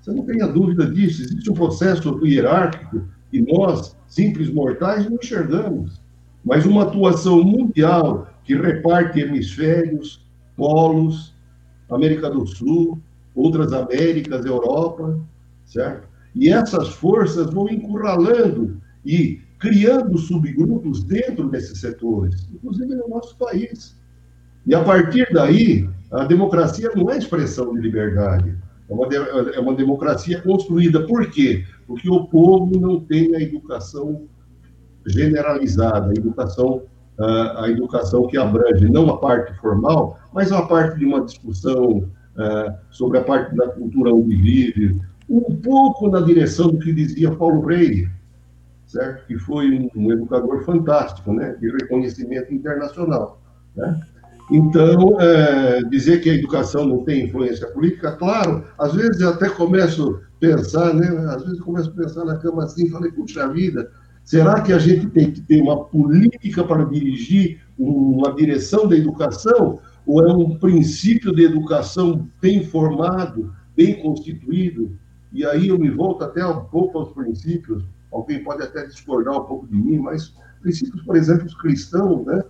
[0.00, 6.02] Você não tenha dúvida disso, existe um processo hierárquico e nós, simples mortais, não enxergamos.
[6.44, 10.26] Mas uma atuação mundial que reparte hemisférios,
[10.56, 11.34] polos,
[11.90, 13.00] América do Sul,
[13.34, 15.18] outras Américas, Europa,
[15.64, 16.08] certo?
[16.34, 23.96] E essas forças vão encurralando e criando subgrupos dentro desses setores, inclusive no nosso país.
[24.66, 28.58] E a partir daí, a democracia não é expressão de liberdade,
[28.90, 29.06] é uma,
[29.54, 31.06] é uma democracia construída.
[31.06, 31.64] Por quê?
[31.86, 34.24] Porque o povo não tem a educação
[35.06, 36.82] generalizada, a educação,
[37.56, 42.10] a educação que abrange não a parte formal, mas a parte de uma discussão
[42.90, 47.62] sobre a parte da cultura onde vive, um pouco na direção do que dizia Paulo
[47.62, 48.10] Freire,
[48.92, 49.26] certo?
[49.26, 51.56] Que foi um educador fantástico, né?
[51.58, 53.40] De reconhecimento internacional,
[53.74, 54.00] né?
[54.50, 59.48] Então, é, dizer que a educação não tem influência política, claro, às vezes eu até
[59.48, 61.08] começo a pensar, né?
[61.30, 63.90] Às vezes começo a pensar na cama assim, falei, puxa vida,
[64.22, 69.80] será que a gente tem que ter uma política para dirigir uma direção da educação?
[70.04, 74.98] Ou é um princípio de educação bem formado, bem constituído?
[75.32, 79.44] E aí eu me volto até um pouco aos princípios, alguém pode até discordar um
[79.44, 82.42] pouco de mim, mas princípios, por exemplo, os cristãos, né?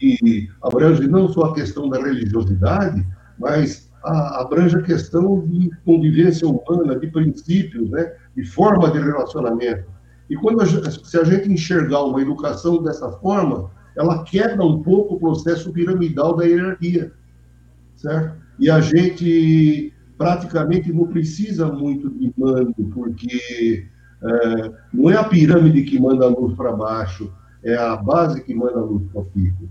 [0.00, 3.06] e abrange não só a questão da religiosidade,
[3.38, 9.84] mas a, abrange a questão de convivência humana, de princípios, né, de forma de relacionamento.
[10.28, 15.14] E quando a se a gente enxergar uma educação dessa forma, ela quebra um pouco
[15.14, 17.12] o processo piramidal da hierarquia,
[17.96, 18.36] certo?
[18.58, 23.86] E a gente praticamente não precisa muito de mando, porque
[24.22, 28.54] é, não é a pirâmide que manda a luz para baixo, é a base que
[28.54, 29.68] manda a luz para o pico.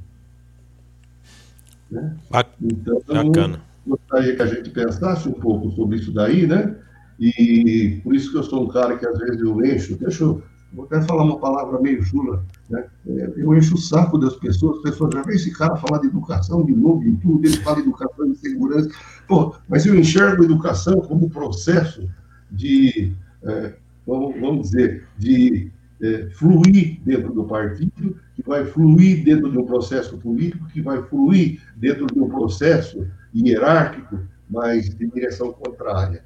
[1.89, 2.15] Né?
[2.61, 3.61] Então, Bacana.
[3.85, 6.75] gostaria que a gente pensasse um pouco sobre isso daí, né?
[7.19, 10.43] E por isso que eu sou um cara que às vezes eu encho, deixa eu,
[10.71, 12.85] vou até falar uma palavra meio chula, né?
[13.07, 16.07] É, eu encho o saco das pessoas, as pessoas já vê esse cara falar de
[16.07, 18.89] educação de novo, de tudo, ele fala de educação de segurança.
[19.27, 22.07] Pô, mas eu enxergo a educação como processo
[22.51, 23.73] de, é,
[24.07, 25.69] vamos, vamos dizer, de
[26.01, 31.03] é, fluir dentro do partido, que vai fluir dentro de um processo político, que vai
[31.03, 33.05] fluir dentro de um processo
[33.35, 36.23] hierárquico, mas de direção contrária.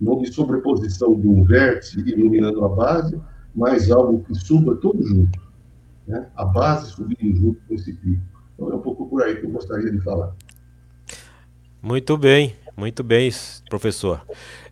[0.00, 3.20] Não de sobreposição de um vértice iluminando a base,
[3.54, 5.40] mas algo que suba todo junto.
[6.06, 6.26] Né?
[6.34, 8.22] A base subindo junto com esse pico.
[8.54, 10.34] Então é um pouco por aí que eu gostaria de falar.
[11.80, 13.30] Muito bem, muito bem,
[13.68, 14.20] professor.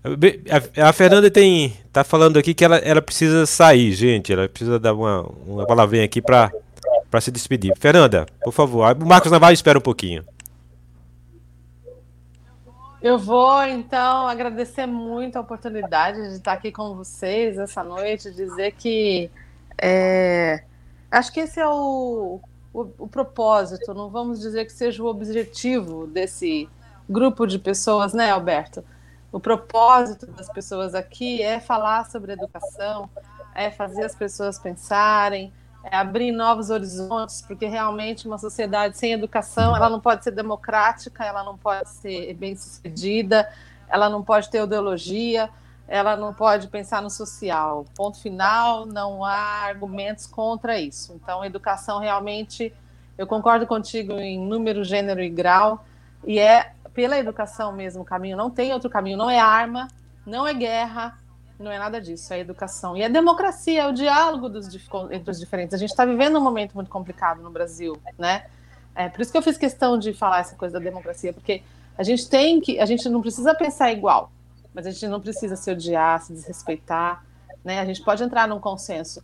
[0.05, 4.33] A, a Fernanda tem tá falando aqui que ela, ela precisa sair, gente.
[4.33, 6.51] Ela precisa dar uma, uma palavrinha aqui para
[7.21, 7.73] se despedir.
[7.79, 8.97] Fernanda, por favor.
[9.01, 10.25] O Marcos Navarro espera um pouquinho.
[13.01, 18.73] Eu vou, então, agradecer muito a oportunidade de estar aqui com vocês essa noite, dizer
[18.79, 19.29] que
[19.77, 20.63] é,
[21.11, 22.41] acho que esse é o,
[22.73, 26.69] o, o, propósito, não vamos dizer que seja o objetivo desse
[27.11, 28.85] grupo de pessoas, né, Alberto?
[29.33, 33.09] O propósito das pessoas aqui é falar sobre educação,
[33.55, 35.51] é fazer as pessoas pensarem,
[35.83, 41.25] é abrir novos horizontes, porque realmente uma sociedade sem educação, ela não pode ser democrática,
[41.25, 43.51] ela não pode ser bem-sucedida,
[43.89, 45.49] ela não pode ter ideologia,
[45.89, 47.87] ela não pode pensar no social.
[47.97, 51.15] Ponto final, não há argumentos contra isso.
[51.15, 52.73] Então, educação realmente,
[53.17, 55.85] eu concordo contigo em número, gênero e grau,
[56.25, 59.89] e é pela educação mesmo o caminho, não tem outro caminho, não é arma,
[60.27, 61.19] não é guerra,
[61.59, 62.97] não é nada disso, é educação.
[62.97, 64.69] E é democracia, é o diálogo dos,
[65.11, 65.75] entre os diferentes.
[65.75, 68.47] A gente está vivendo um momento muito complicado no Brasil, né?
[68.95, 71.63] É, por isso que eu fiz questão de falar essa coisa da democracia, porque
[71.97, 74.31] a gente tem que, a gente não precisa pensar igual,
[74.75, 77.25] mas a gente não precisa se odiar, se desrespeitar,
[77.65, 77.81] né?
[77.81, 79.23] A gente pode entrar num consenso.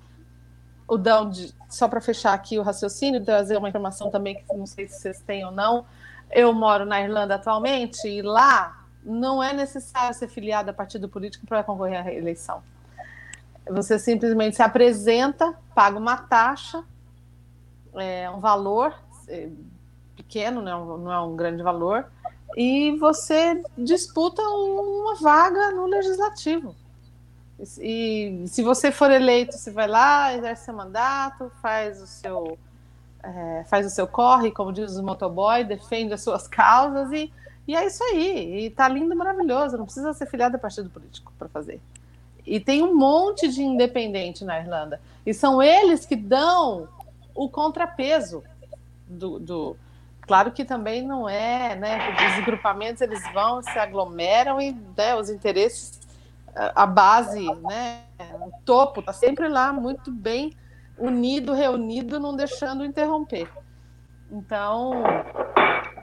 [0.87, 1.31] O Dão,
[1.69, 5.21] só para fechar aqui o raciocínio, trazer uma informação também que não sei se vocês
[5.21, 5.85] têm ou não.
[6.31, 11.47] Eu moro na Irlanda atualmente e lá não é necessário ser filiado a partido político
[11.47, 12.63] para concorrer à eleição.
[13.71, 16.85] Você simplesmente se apresenta, paga uma taxa,
[17.95, 18.95] é, um valor
[19.29, 19.49] é,
[20.17, 22.07] pequeno, não é, um, não é um grande valor,
[22.57, 26.75] e você disputa uma vaga no legislativo.
[27.81, 32.59] E se você for eleito, você vai lá, exerce seu mandato, faz o seu
[33.23, 37.33] é, faz o seu corre, como diz o motoboy, defende as suas causas e
[37.69, 38.65] e é isso aí.
[38.65, 39.77] E tá lindo, maravilhoso.
[39.77, 41.79] Não precisa ser filiado a partido político para fazer.
[42.47, 44.99] E tem um monte de independente na Irlanda.
[45.27, 46.89] E são eles que dão
[47.35, 48.43] o contrapeso
[49.07, 49.77] do, do...
[50.23, 51.99] Claro que também não é, né?
[52.39, 56.01] Os grupamentos eles vão, se aglomeram e né, os interesses,
[56.75, 58.01] a base, né?
[58.41, 60.57] O topo está sempre lá muito bem
[60.99, 63.49] unido, reunido, não deixando interromper.
[64.31, 65.03] Então,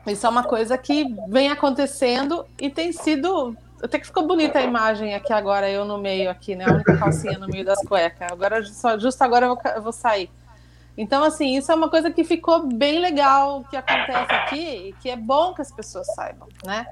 [0.07, 3.55] isso é uma coisa que vem acontecendo e tem sido.
[3.83, 6.65] Até que ficou bonita a imagem aqui agora, eu no meio aqui, né?
[6.65, 8.31] A única calcinha no meio das cuecas.
[8.31, 10.29] Agora, só, justo agora eu vou, eu vou sair.
[10.97, 15.09] Então, assim, isso é uma coisa que ficou bem legal que acontece aqui e que
[15.09, 16.87] é bom que as pessoas saibam, né?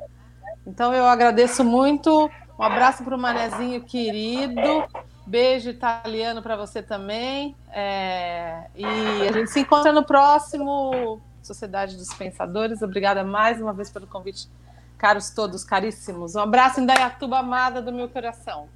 [0.68, 2.30] Então, eu agradeço muito.
[2.60, 4.86] Um abraço para o Manezinho querido.
[5.26, 7.56] Beijo italiano para você também.
[7.72, 8.66] É...
[8.76, 8.86] E
[9.28, 12.82] a gente se encontra no próximo Sociedade dos Pensadores.
[12.82, 14.50] Obrigada mais uma vez pelo convite,
[14.98, 16.36] caros todos, caríssimos.
[16.36, 18.68] Um abraço em Dayatuba amada do meu coração.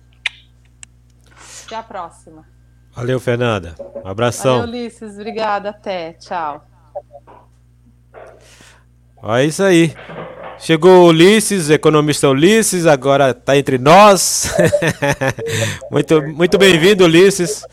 [1.66, 2.46] Até a próxima.
[2.92, 3.76] Valeu, Fernanda.
[4.04, 4.60] Um abração.
[4.60, 5.16] Valeu, Ulisses.
[5.16, 5.70] Obrigada.
[5.70, 6.14] Até.
[6.14, 6.66] Tchau.
[9.24, 9.94] É isso aí.
[10.60, 14.56] Chegou o Ulisses, economista Ulisses, agora está entre nós.
[15.92, 17.64] muito muito bem-vindo, Ulisses.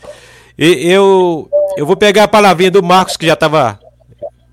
[0.57, 3.79] E eu, eu vou pegar a palavrinha do Marcos, que já estava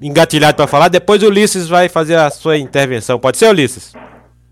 [0.00, 0.88] engatilhado para falar.
[0.88, 3.18] Depois o Ulisses vai fazer a sua intervenção.
[3.18, 3.92] Pode ser, Ulisses?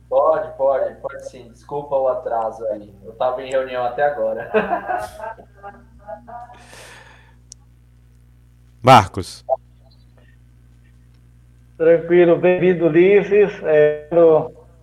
[0.08, 1.48] Pode, pode, pode sim.
[1.50, 2.94] Desculpa o atraso aí.
[3.04, 4.50] Eu estava em reunião até agora.
[8.82, 9.44] Marcos.
[11.80, 13.58] Tranquilo, bem-vindo, Ulisses.
[13.64, 14.06] É,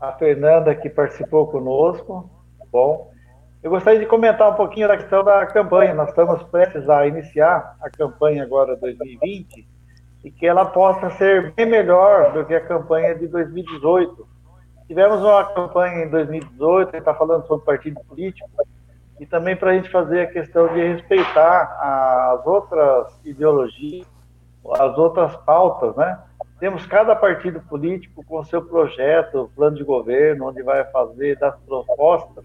[0.01, 2.27] a Fernanda que participou conosco.
[2.71, 3.11] Bom,
[3.61, 5.93] eu gostaria de comentar um pouquinho da questão da campanha.
[5.93, 9.67] Nós estamos prestes a iniciar a campanha agora 2020
[10.23, 14.27] e que ela possa ser bem melhor do que a campanha de 2018.
[14.87, 18.49] Tivemos uma campanha em 2018, que está falando sobre partido político,
[19.19, 24.07] e também para a gente fazer a questão de respeitar as outras ideologias,
[24.79, 26.17] as outras pautas, né?
[26.59, 32.43] Temos cada partido político com seu projeto, plano de governo, onde vai fazer das propostas.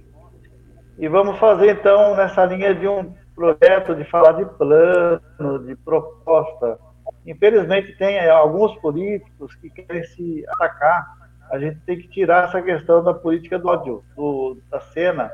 [0.99, 6.79] E vamos fazer então nessa linha de um projeto de falar de plano, de proposta,
[7.27, 11.07] Infelizmente, tem alguns políticos que querem se atacar.
[11.51, 15.31] A gente tem que tirar essa questão da política do ódio, do, da cena.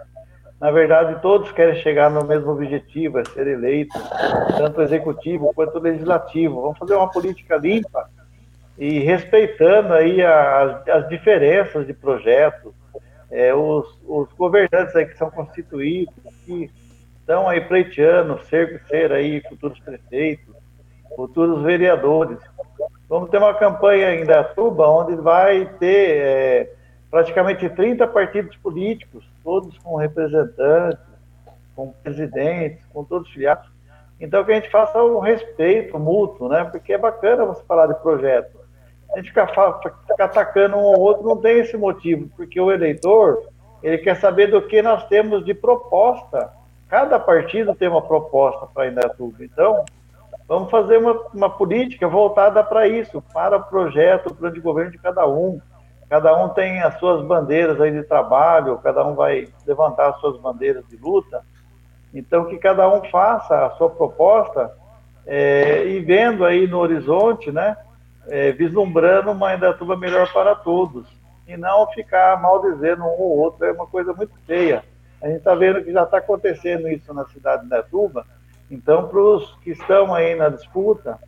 [0.61, 3.97] Na verdade, todos querem chegar no mesmo objetivo, é ser eleito,
[4.57, 6.61] tanto executivo quanto legislativo.
[6.61, 8.11] Vamos fazer uma política limpa
[8.79, 12.73] e respeitando aí as, as diferenças de projetos,
[13.31, 16.15] é, os, os, governantes aí que são constituídos,
[16.47, 16.71] que
[17.19, 20.55] estão aí pleiteando ser, ser aí futuros prefeitos,
[21.17, 22.39] futuros vereadores.
[23.09, 26.73] Vamos ter uma campanha em Datuba onde vai ter é,
[27.11, 31.03] praticamente 30 partidos políticos, todos com representantes,
[31.75, 33.69] com presidentes, com todos filiados.
[34.21, 36.65] Então que a gente faça um respeito mútuo, né?
[36.65, 38.58] Porque é bacana você falar de projeto.
[39.19, 43.43] A gente ficar, ficar atacando um ou outro não tem esse motivo, porque o eleitor
[43.83, 46.51] ele quer saber do que nós temos de proposta.
[46.89, 49.45] Cada partido tem uma proposta para Indaiatuba.
[49.45, 49.85] Então,
[50.49, 54.91] vamos fazer uma, uma política voltada para isso, para o projeto, o plano de governo
[54.91, 55.61] de cada um.
[56.09, 60.41] Cada um tem as suas bandeiras aí de trabalho, cada um vai levantar as suas
[60.41, 61.43] bandeiras de luta.
[62.15, 64.73] Então, que cada um faça a sua proposta
[65.27, 67.77] é, e vendo aí no horizonte, né,
[68.29, 71.07] é, vislumbrando uma Indaiatuba melhor para todos.
[71.47, 74.85] E não ficar mal dizendo um ou outro, é uma coisa muito feia.
[75.21, 78.27] A gente está vendo que já está acontecendo isso na cidade de Indaiatuba.
[78.71, 81.19] Então, para os que estão aí na disputa,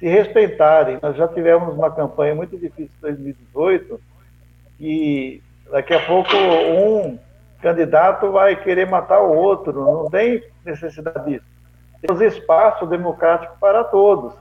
[0.00, 0.98] se respeitarem.
[1.02, 4.00] Nós já tivemos uma campanha muito difícil em 2018,
[4.80, 7.18] e daqui a pouco um
[7.60, 9.84] candidato vai querer matar o outro.
[9.84, 11.44] Não tem necessidade disso.
[12.00, 14.34] Temos espaço democrático para todos.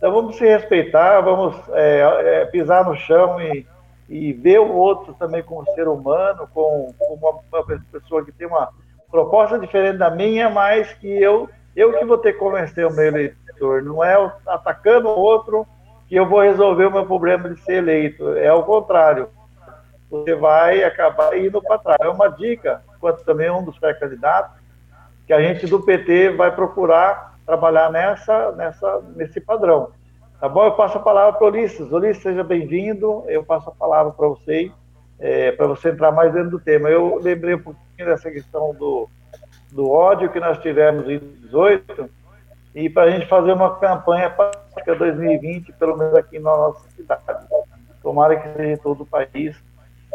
[0.00, 2.00] Então vamos se respeitar, vamos é,
[2.40, 3.66] é, pisar no chão e,
[4.08, 8.70] e ver o outro também como ser humano, com, uma, uma, pessoa que tem uma
[9.10, 13.08] proposta diferente da minha, mas que eu, eu que vou ter que convencer o meu
[13.08, 13.82] eleitor.
[13.82, 15.66] Não é atacando o outro
[16.08, 18.26] que eu vou resolver o meu problema de ser eleito.
[18.38, 19.28] É o contrário.
[20.10, 22.00] Você vai acabar indo para trás.
[22.00, 24.56] É uma dica, quanto também um dos pré-candidatos,
[25.26, 29.90] que a gente do PT vai procurar trabalhar nessa, nessa, nesse padrão.
[30.40, 30.64] Tá bom?
[30.64, 31.90] Eu passo a palavra para o Ulisses.
[31.90, 33.24] Ulisses, seja bem-vindo.
[33.26, 34.70] Eu passo a palavra para você,
[35.18, 36.88] é, para você entrar mais dentro do tema.
[36.88, 39.08] Eu lembrei um pouquinho dessa questão do,
[39.72, 42.10] do ódio que nós tivemos em 2018
[42.72, 47.22] e para a gente fazer uma campanha para 2020, pelo menos aqui na nossa cidade.
[48.00, 49.60] Tomara que seja em todo o país,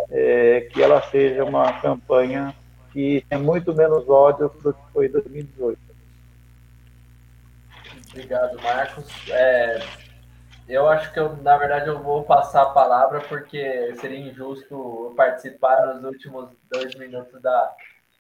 [0.10, 2.56] é, que ela seja uma campanha
[2.94, 5.95] que é muito menos ódio do que foi em 2018.
[8.16, 9.06] Obrigado, Marcos.
[9.30, 9.78] É,
[10.70, 15.86] eu acho que eu, na verdade, eu vou passar a palavra porque seria injusto participar
[15.88, 17.76] nos últimos dois minutos da,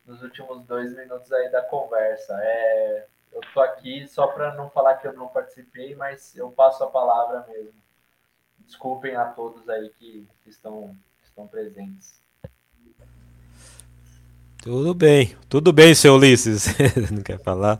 [0.06, 2.38] nos últimos dois minutos aí da conversa.
[2.42, 6.84] É, eu tô aqui só para não falar que eu não participei, mas eu passo
[6.84, 7.82] a palavra mesmo.
[8.66, 12.20] Desculpem a todos aí que, que estão, que estão presentes.
[14.62, 16.66] Tudo bem, tudo bem, seu Ulisses.
[17.12, 17.80] Não quer falar?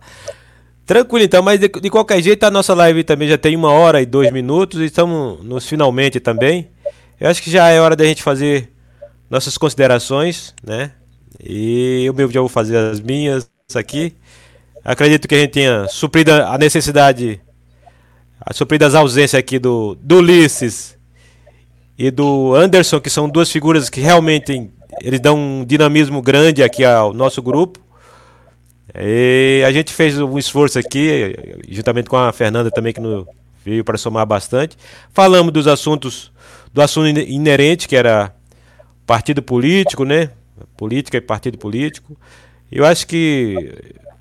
[0.86, 4.02] Tranquilo então, mas de, de, qualquer jeito a nossa live também já tem uma hora
[4.02, 6.70] e dois minutos e estamos nos finalmente também.
[7.20, 8.72] Eu acho que já é hora da gente fazer
[9.30, 10.92] nossas considerações, né?
[11.44, 14.14] E eu mesmo já vou fazer as minhas aqui.
[14.84, 17.42] Acredito que a gente tenha suprido a necessidade,
[18.40, 20.96] a suprido as ausências aqui do, do Ulisses
[21.98, 24.70] e do Anderson, que são duas figuras que realmente
[25.02, 27.80] eles dão um dinamismo grande aqui ao nosso grupo.
[28.98, 31.36] E a gente fez um esforço aqui,
[31.68, 33.28] juntamente com a Fernanda também, que no,
[33.64, 34.78] veio para somar bastante.
[35.12, 36.32] Falamos dos assuntos,
[36.74, 38.34] do assunto inerente, que era
[39.06, 40.30] partido político, né?
[40.78, 42.16] Política e partido político.
[42.72, 43.74] Eu acho que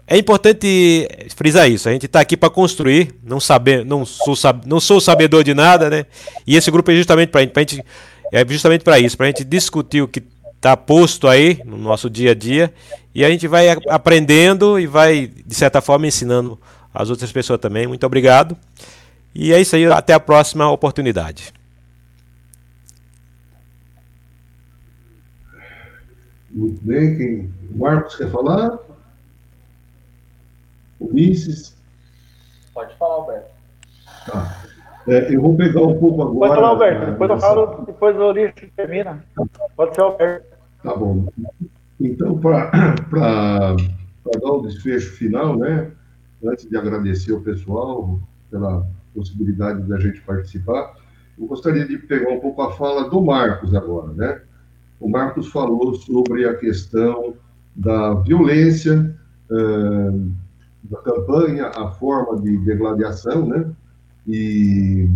[0.06, 1.88] é importante frisar isso.
[1.88, 4.34] A gente está aqui para construir, não saber, não sou,
[4.66, 6.06] não sou sabedor de nada, né?
[6.46, 7.84] E esse grupo é justamente para a gente,
[8.32, 10.22] é justamente para isso, para a gente discutir o que
[10.64, 12.72] está posto aí no nosso dia a dia
[13.14, 16.58] e a gente vai aprendendo e vai, de certa forma, ensinando
[16.92, 17.86] as outras pessoas também.
[17.86, 18.56] Muito obrigado.
[19.34, 21.52] E é isso aí, até a próxima oportunidade.
[26.50, 27.54] Muito bem, quem...
[27.76, 28.78] Marcos quer falar?
[30.98, 31.76] Ulisses?
[32.72, 33.50] Pode falar, Alberto.
[34.24, 34.64] Tá.
[35.08, 36.38] É, eu vou pegar um pouco agora.
[36.38, 37.10] Pode falar, Alberto.
[37.10, 39.22] Depois eu falo, depois o Ulisses termina.
[39.76, 40.53] Pode ser, Alberto.
[40.84, 41.26] Tá bom.
[41.98, 42.70] Então, para
[43.10, 45.90] dar o desfecho final, né,
[46.44, 48.20] antes de agradecer o pessoal
[48.50, 50.94] pela possibilidade da gente participar,
[51.38, 54.42] eu gostaria de pegar um pouco a fala do Marcos agora, né?
[55.00, 57.34] O Marcos falou sobre a questão
[57.74, 59.18] da violência,
[59.50, 60.32] uh,
[60.84, 63.72] da campanha, a forma de degladiação, né?
[64.28, 65.08] E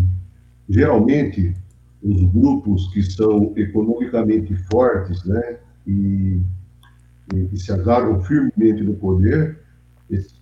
[0.66, 1.54] geralmente
[2.02, 6.40] os grupos que são economicamente fortes, né, e,
[7.34, 9.58] e, se agarram firmemente no poder,
[10.10, 10.34] esse,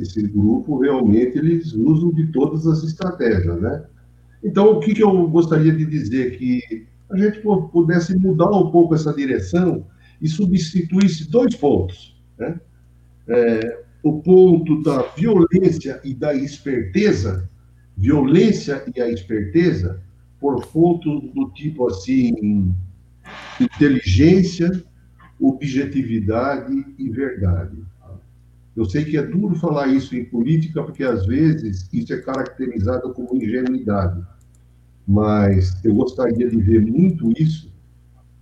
[0.00, 3.84] esse, grupo realmente eles usam de todas as estratégias, né?
[4.42, 8.94] Então, o que, que eu gostaria de dizer que a gente pudesse mudar um pouco
[8.94, 9.86] essa direção
[10.22, 12.58] e substituísse dois pontos, né?
[13.28, 17.48] É, o ponto da violência e da esperteza,
[17.96, 20.00] violência e a esperteza,
[20.42, 22.74] por pontos do tipo assim,
[23.60, 24.84] inteligência,
[25.40, 27.78] objetividade e verdade.
[28.74, 33.14] Eu sei que é duro falar isso em política, porque às vezes isso é caracterizado
[33.14, 34.20] como ingenuidade.
[35.06, 37.72] mas eu gostaria de ver muito isso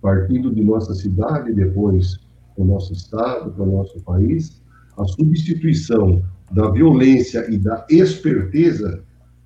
[0.01, 2.19] partindo de nossa cidade, depois
[2.55, 4.61] para o nosso estado, para o nosso país,
[4.97, 9.03] a substituição da violência e da esperteza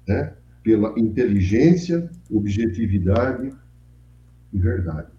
[0.08, 0.34] né,
[0.66, 3.53] pela inteligência, objetividade
[4.51, 5.09] e verdade.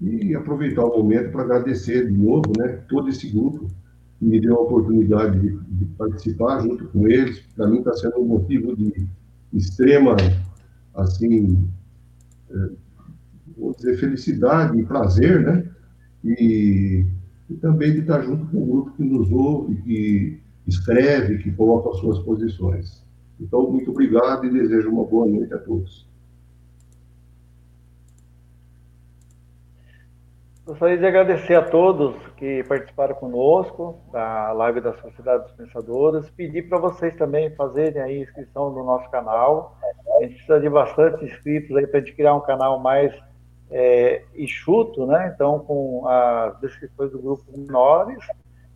[0.00, 3.66] E aproveitar o momento para agradecer de novo né, todo esse grupo
[4.20, 7.40] que me deu a oportunidade de, de participar junto com eles.
[7.56, 9.04] Para mim está sendo um motivo de
[9.52, 10.14] extrema,
[10.94, 11.68] assim,
[12.48, 12.70] é,
[13.56, 15.64] vou dizer, felicidade e prazer, né?
[16.24, 17.04] E,
[17.50, 21.90] e, também de estar junto com o grupo que nos ouve, que escreve, que coloca
[21.90, 23.07] as suas posições.
[23.40, 26.08] Então, muito obrigado e desejo uma boa noite a todos.
[30.68, 36.28] Gostaria de agradecer a todos que participaram conosco da live da Sociedade dos Pensadores.
[36.28, 39.78] Pedir para vocês também fazerem a inscrição no nosso canal.
[40.18, 43.14] A gente precisa de bastante inscritos aí para a gente criar um canal mais
[43.70, 45.32] é, enxuto, né?
[45.34, 48.18] Então, com as descrições do grupo menores.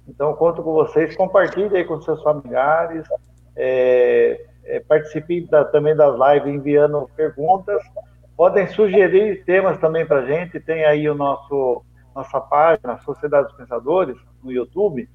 [0.08, 1.14] Então, conto com vocês.
[1.14, 3.06] Compartilhe aí com seus familiares.
[3.54, 7.82] É, é, participe da, também das lives enviando perguntas.
[8.36, 10.60] Podem sugerir temas também para a gente.
[10.60, 11.84] Tem aí o nosso
[12.14, 15.08] nossa página Sociedade dos Pensadores no YouTube.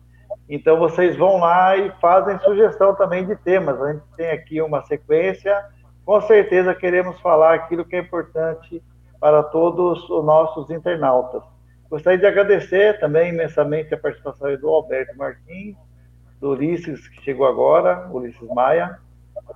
[0.50, 3.82] Então vocês vão lá e fazem sugestão também de temas.
[3.82, 5.66] A gente tem aqui uma sequência.
[6.06, 8.82] Com certeza queremos falar aquilo que é importante
[9.20, 11.44] para todos os nossos internautas.
[11.90, 15.76] Gostaria de agradecer também imensamente a participação do Alberto Martins,
[16.40, 19.00] do Ulisses, que chegou agora, Ulisses Maia,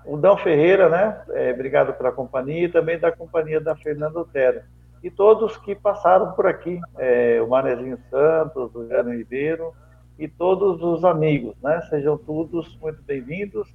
[0.05, 1.21] o Dão Ferreira, né?
[1.29, 4.61] É, obrigado pela companhia, e também da companhia da Fernanda Otero.
[5.03, 9.73] E todos que passaram por aqui, é, o Manezinho Santos, o Jânio Ribeiro
[10.19, 11.81] e todos os amigos, né?
[11.89, 13.67] Sejam todos muito bem-vindos.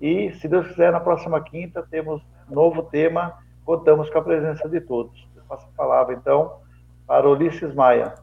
[0.00, 4.80] E, se Deus quiser, na próxima quinta temos novo tema, contamos com a presença de
[4.80, 5.28] todos.
[5.36, 6.60] Eu passo a palavra, então,
[7.06, 8.14] para Ulisses Maia.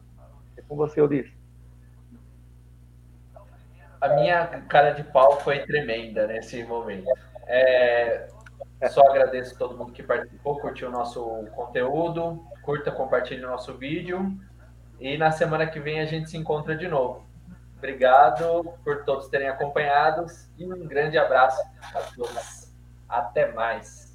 [0.58, 1.32] É com você, Ulisses.
[4.00, 7.08] A minha cara de pau foi tremenda nesse momento.
[7.52, 8.28] É,
[8.88, 11.20] só agradeço a todo mundo que participou, curtiu o nosso
[11.56, 14.38] conteúdo, curta, compartilhe o nosso vídeo.
[15.00, 17.28] E na semana que vem a gente se encontra de novo.
[17.76, 20.26] Obrigado por todos terem acompanhado
[20.56, 21.60] e um grande abraço
[21.94, 22.72] a todos.
[23.08, 24.09] Até mais.